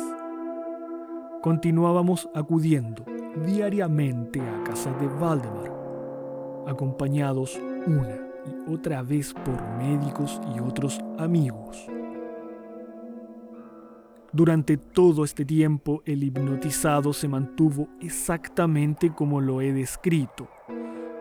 continuábamos 1.41 2.29
acudiendo 2.33 3.03
diariamente 3.45 4.41
a 4.41 4.63
casa 4.63 4.91
de 4.93 5.07
Valdemar, 5.07 5.71
acompañados 6.67 7.59
una 7.85 8.15
y 8.45 8.73
otra 8.73 9.01
vez 9.01 9.33
por 9.33 9.61
médicos 9.77 10.39
y 10.55 10.59
otros 10.59 10.99
amigos. 11.17 11.87
Durante 14.31 14.77
todo 14.77 15.23
este 15.23 15.43
tiempo 15.43 16.03
el 16.05 16.23
hipnotizado 16.23 17.13
se 17.13 17.27
mantuvo 17.27 17.87
exactamente 17.99 19.11
como 19.11 19.41
lo 19.41 19.59
he 19.61 19.73
descrito. 19.73 20.47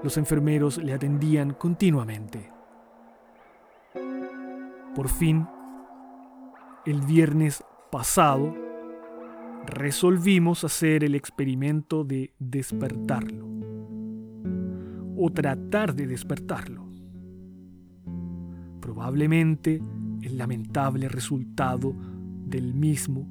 Los 0.03 0.19
enfermeros 0.19 0.79
le 0.79 0.93
atendían 0.93 1.55
continuamente. 1.55 2.53
Por 4.95 5.09
fin, 5.09 5.47
el 6.85 7.01
viernes 7.01 7.65
pasado, 7.91 8.55
resolvimos 9.69 10.65
hacer 10.65 11.05
el 11.05 11.15
experimento 11.15 12.05
de 12.05 12.35
despertarlo. 12.39 13.47
O 15.17 15.31
tratar 15.31 15.95
de 15.95 16.07
despertarlo. 16.07 16.89
Probablemente 18.81 19.81
el 20.23 20.39
lamentable 20.39 21.09
resultado 21.09 21.95
del 22.47 22.75
mismo 22.75 23.27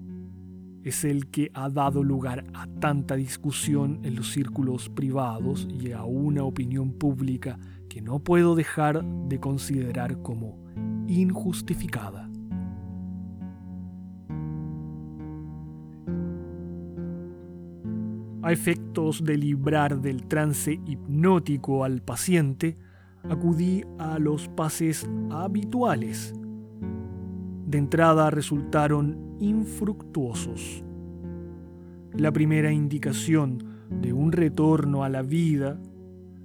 es 0.84 1.04
el 1.04 1.28
que 1.28 1.52
ha 1.54 1.70
dado 1.70 2.04
lugar 2.04 2.46
a 2.54 2.68
tanta 2.68 3.16
discusión 3.16 4.00
en 4.04 4.16
los 4.16 4.32
círculos 4.32 4.90
privados 4.90 5.68
y 5.70 5.92
a 5.92 6.04
una 6.04 6.44
opinión 6.44 6.94
pública 6.94 7.60
que 7.90 8.02
no 8.02 8.20
puedo 8.20 8.56
dejar 8.56 9.04
de 9.04 9.40
considerar 9.40 10.22
como 10.22 10.58
injustificada. 11.08 12.30
A 18.48 18.54
efectos 18.54 19.26
de 19.26 19.36
librar 19.36 20.00
del 20.00 20.26
trance 20.26 20.80
hipnótico 20.86 21.84
al 21.84 22.02
paciente, 22.02 22.78
acudí 23.30 23.84
a 24.00 24.20
los 24.20 24.48
pases 24.48 25.06
habituales 25.30 26.34
de 27.66 27.78
entrada 27.78 28.30
resultaron 28.30 29.36
infructuosos. 29.42 30.82
La 32.14 32.32
primera 32.32 32.72
indicación 32.72 33.66
de 33.90 34.14
un 34.14 34.32
retorno 34.32 35.04
a 35.04 35.10
la 35.10 35.24
vida 35.24 35.78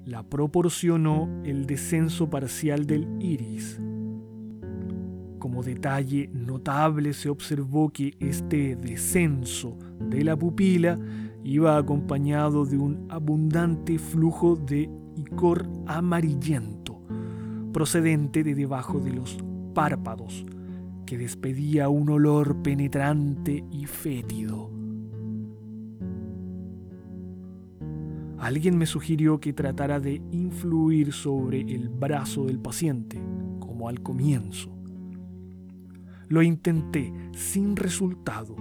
la 0.04 0.24
proporcionó 0.24 1.28
el 1.44 1.66
descenso 1.66 2.28
parcial 2.28 2.84
del 2.84 3.06
iris. 3.20 3.80
Como 5.38 5.62
detalle 5.62 6.28
notable 6.32 7.12
se 7.12 7.28
observó 7.28 7.90
que 7.90 8.14
este 8.18 8.74
descenso 8.74 9.78
de 10.00 10.24
la 10.24 10.36
pupila 10.36 10.98
iba 11.44 11.76
acompañado 11.76 12.64
de 12.64 12.78
un 12.78 13.06
abundante 13.08 13.98
flujo 13.98 14.56
de 14.56 14.90
icor 15.16 15.68
amarillento 15.86 16.92
procedente 17.72 18.44
de 18.44 18.54
debajo 18.54 19.00
de 19.00 19.12
los 19.12 19.38
párpados, 19.74 20.44
que 21.06 21.18
despedía 21.18 21.88
un 21.88 22.10
olor 22.10 22.62
penetrante 22.62 23.64
y 23.70 23.86
fétido. 23.86 24.70
Alguien 28.38 28.76
me 28.76 28.86
sugirió 28.86 29.40
que 29.40 29.52
tratara 29.52 30.00
de 30.00 30.20
influir 30.32 31.12
sobre 31.12 31.60
el 31.60 31.88
brazo 31.88 32.44
del 32.46 32.58
paciente, 32.58 33.22
como 33.60 33.88
al 33.88 34.02
comienzo. 34.02 34.70
Lo 36.28 36.42
intenté 36.42 37.12
sin 37.32 37.76
resultado. 37.76 38.56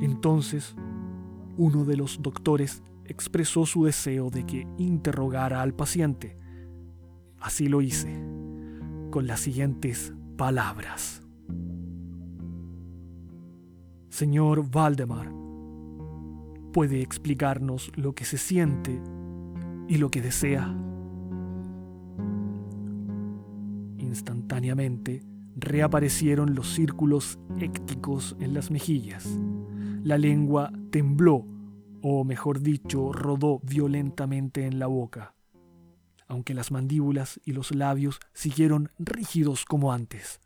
Entonces, 0.00 0.76
uno 1.56 1.84
de 1.84 1.96
los 1.96 2.20
doctores 2.22 2.82
expresó 3.04 3.66
su 3.66 3.84
deseo 3.84 4.30
de 4.30 4.44
que 4.44 4.66
interrogara 4.78 5.62
al 5.62 5.74
paciente. 5.74 6.36
Así 7.40 7.68
lo 7.68 7.80
hice, 7.80 8.12
con 9.10 9.26
las 9.26 9.40
siguientes 9.40 10.12
palabras. 10.36 11.22
Señor 14.08 14.70
Valdemar, 14.70 15.30
¿puede 16.72 17.02
explicarnos 17.02 17.92
lo 17.96 18.14
que 18.14 18.24
se 18.24 18.38
siente 18.38 19.00
y 19.88 19.98
lo 19.98 20.10
que 20.10 20.22
desea? 20.22 20.74
Instantáneamente 23.98 25.22
reaparecieron 25.54 26.54
los 26.54 26.74
círculos 26.74 27.38
écticos 27.58 28.36
en 28.40 28.54
las 28.54 28.70
mejillas. 28.70 29.26
La 30.06 30.18
lengua 30.18 30.70
tembló, 30.92 31.44
o 32.00 32.22
mejor 32.22 32.60
dicho, 32.60 33.12
rodó 33.12 33.58
violentamente 33.64 34.64
en 34.64 34.78
la 34.78 34.86
boca, 34.86 35.34
aunque 36.28 36.54
las 36.54 36.70
mandíbulas 36.70 37.40
y 37.44 37.50
los 37.50 37.74
labios 37.74 38.20
siguieron 38.32 38.92
rígidos 39.00 39.64
como 39.64 39.92
antes. 39.92 40.40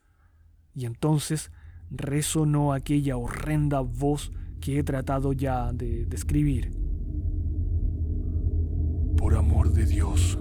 Y 0.75 0.87
entonces 0.87 1.51
resonó 1.91 2.73
aquella 2.73 3.19
horrenda 3.19 3.81
voz 3.81 4.33
que 4.63 4.79
he 4.79 4.83
tratado 4.83 5.35
ya 5.35 5.75
de 5.75 6.07
describir. 6.07 6.73
Por 9.19 9.35
amor 9.35 9.75
de 9.75 9.85
Dios, 9.85 10.39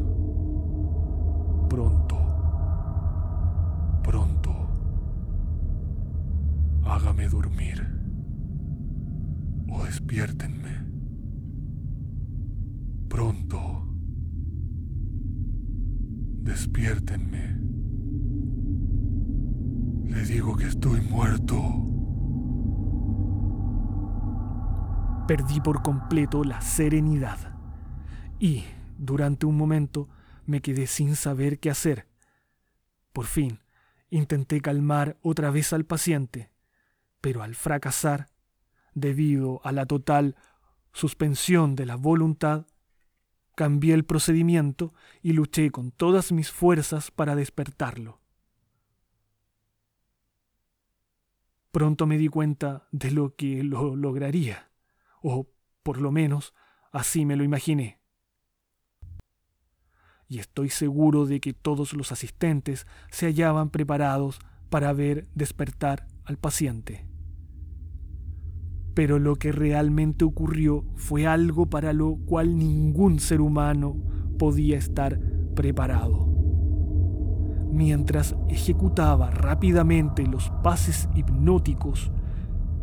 pronto, 1.67 2.15
pronto, 4.01 4.55
hágame 6.85 7.27
dormir 7.27 7.98
despiértenme. 9.89 10.85
Pronto, 13.07 13.87
despiértenme. 16.43 17.57
Le 20.11 20.23
digo 20.25 20.55
que 20.55 20.67
estoy 20.67 21.01
muerto. 21.01 21.55
Perdí 25.27 25.59
por 25.59 25.81
completo 25.81 26.43
la 26.43 26.61
serenidad 26.61 27.39
y, 28.39 28.65
durante 28.99 29.47
un 29.47 29.57
momento, 29.57 30.07
me 30.45 30.61
quedé 30.61 30.85
sin 30.85 31.15
saber 31.15 31.57
qué 31.57 31.71
hacer. 31.71 32.07
Por 33.11 33.25
fin, 33.25 33.57
intenté 34.11 34.61
calmar 34.61 35.17
otra 35.23 35.49
vez 35.49 35.73
al 35.73 35.85
paciente, 35.85 36.51
pero 37.21 37.41
al 37.41 37.55
fracasar, 37.55 38.29
debido 38.99 39.61
a 39.63 39.71
la 39.71 39.85
total 39.85 40.35
suspensión 40.93 41.75
de 41.75 41.85
la 41.85 41.95
voluntad, 41.95 42.65
cambié 43.55 43.93
el 43.93 44.05
procedimiento 44.05 44.93
y 45.21 45.33
luché 45.33 45.69
con 45.69 45.91
todas 45.91 46.31
mis 46.31 46.49
fuerzas 46.51 47.11
para 47.11 47.35
despertarlo. 47.35 48.21
Pronto 51.71 52.07
me 52.07 52.17
di 52.17 52.29
cuenta 52.29 52.87
de 52.91 53.11
lo 53.11 53.35
que 53.35 53.63
lo 53.63 53.95
lograría, 53.95 54.71
o 55.21 55.51
por 55.83 55.99
lo 55.99 56.11
menos 56.11 56.53
así 56.91 57.25
me 57.25 57.35
lo 57.35 57.43
imaginé. 57.43 57.99
Y 60.27 60.39
estoy 60.39 60.69
seguro 60.69 61.25
de 61.25 61.39
que 61.39 61.53
todos 61.53 61.93
los 61.93 62.11
asistentes 62.11 62.87
se 63.11 63.25
hallaban 63.25 63.71
preparados 63.71 64.39
para 64.69 64.93
ver 64.93 65.27
despertar 65.33 66.07
al 66.23 66.37
paciente. 66.37 67.08
Pero 68.93 69.19
lo 69.19 69.35
que 69.35 69.51
realmente 69.51 70.25
ocurrió 70.25 70.85
fue 70.95 71.27
algo 71.27 71.69
para 71.69 71.93
lo 71.93 72.15
cual 72.25 72.57
ningún 72.57 73.19
ser 73.19 73.41
humano 73.41 73.95
podía 74.37 74.77
estar 74.77 75.19
preparado. 75.55 76.27
Mientras 77.71 78.35
ejecutaba 78.47 79.29
rápidamente 79.29 80.25
los 80.25 80.49
pases 80.63 81.07
hipnóticos 81.15 82.11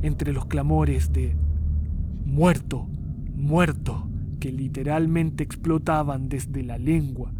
entre 0.02 0.32
los 0.32 0.46
clamores 0.46 1.12
de 1.12 1.36
muerto, 2.24 2.86
muerto, 3.34 4.08
que 4.38 4.52
literalmente 4.52 5.42
explotaban 5.42 6.28
desde 6.28 6.62
la 6.62 6.78
lengua 6.78 7.32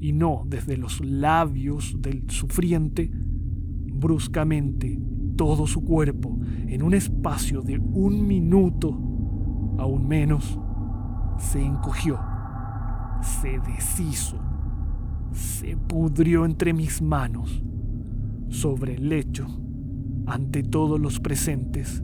y 0.00 0.12
no 0.12 0.44
desde 0.46 0.76
los 0.76 1.00
labios 1.00 1.96
del 2.00 2.28
sufriente, 2.30 3.10
bruscamente 3.12 4.98
todo 5.36 5.66
su 5.66 5.84
cuerpo 5.84 6.38
en 6.66 6.82
un 6.82 6.94
espacio 6.94 7.62
de 7.62 7.78
un 7.78 8.26
minuto, 8.26 8.90
aún 9.78 10.06
menos, 10.08 10.58
se 11.38 11.64
encogió, 11.64 12.18
se 13.20 13.58
deshizo, 13.60 14.38
se 15.32 15.76
pudrió 15.76 16.44
entre 16.44 16.72
mis 16.72 17.02
manos. 17.02 17.62
Sobre 18.48 18.94
el 18.96 19.08
lecho, 19.08 19.46
ante 20.26 20.62
todos 20.62 21.00
los 21.00 21.20
presentes, 21.20 22.02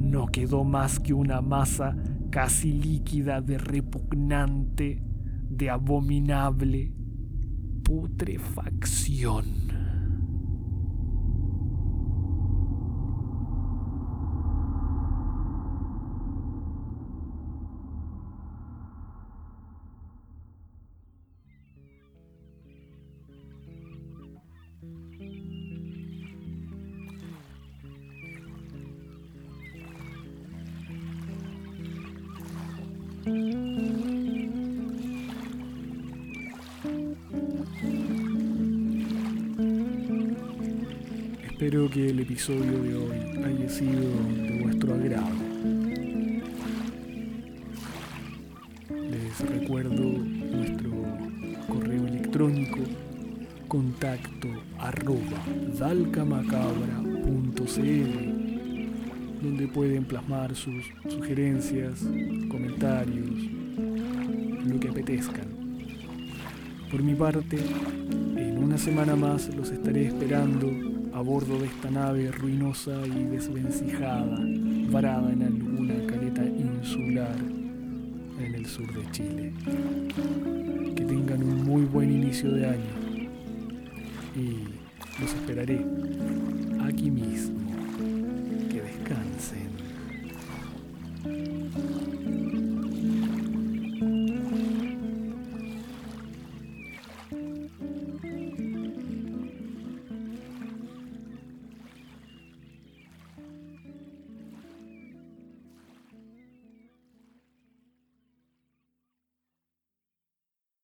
no 0.00 0.26
quedó 0.26 0.64
más 0.64 0.98
que 0.98 1.12
una 1.12 1.40
masa 1.40 1.96
casi 2.30 2.72
líquida 2.72 3.40
de 3.40 3.58
repugnante, 3.58 5.02
de 5.48 5.70
abominable 5.70 6.92
putrefacción. 7.84 9.63
Espero 41.46 41.88
que 41.88 42.10
el 42.10 42.20
episodio 42.20 42.82
de 42.82 42.94
hoy 42.94 43.16
haya 43.42 43.66
sido 43.70 44.10
de 44.34 44.60
vuestro 44.62 44.94
agrado. 44.94 45.24
Les 48.90 49.40
recuerdo 49.40 50.02
nuestro 50.02 50.90
correo 51.66 52.06
electrónico 52.06 52.80
contacto 53.68 54.48
arroba 54.78 55.42
dalcamacabra.cl 55.78 58.33
donde 59.44 59.68
pueden 59.68 60.04
plasmar 60.04 60.54
sus 60.54 60.86
sugerencias, 61.06 62.00
comentarios, 62.48 63.28
lo 64.64 64.80
que 64.80 64.88
apetezcan. 64.88 65.46
Por 66.90 67.02
mi 67.02 67.14
parte, 67.14 67.58
en 68.36 68.56
una 68.56 68.78
semana 68.78 69.14
más 69.14 69.54
los 69.54 69.70
estaré 69.70 70.06
esperando 70.06 70.70
a 71.12 71.20
bordo 71.20 71.58
de 71.58 71.66
esta 71.66 71.90
nave 71.90 72.32
ruinosa 72.32 73.06
y 73.06 73.24
desvencijada, 73.24 74.38
varada 74.90 75.30
en 75.30 75.42
alguna 75.42 76.06
caleta 76.06 76.42
insular 76.44 77.36
en 78.40 78.54
el 78.54 78.64
sur 78.64 78.90
de 78.94 79.10
Chile. 79.10 79.52
Que 80.96 81.04
tengan 81.04 81.42
un 81.42 81.64
muy 81.64 81.82
buen 81.82 82.10
inicio 82.10 82.50
de 82.50 82.66
año 82.66 83.28
y 84.34 85.20
los 85.20 85.34
esperaré 85.34 85.84
aquí 86.82 87.10
mismo. 87.10 87.63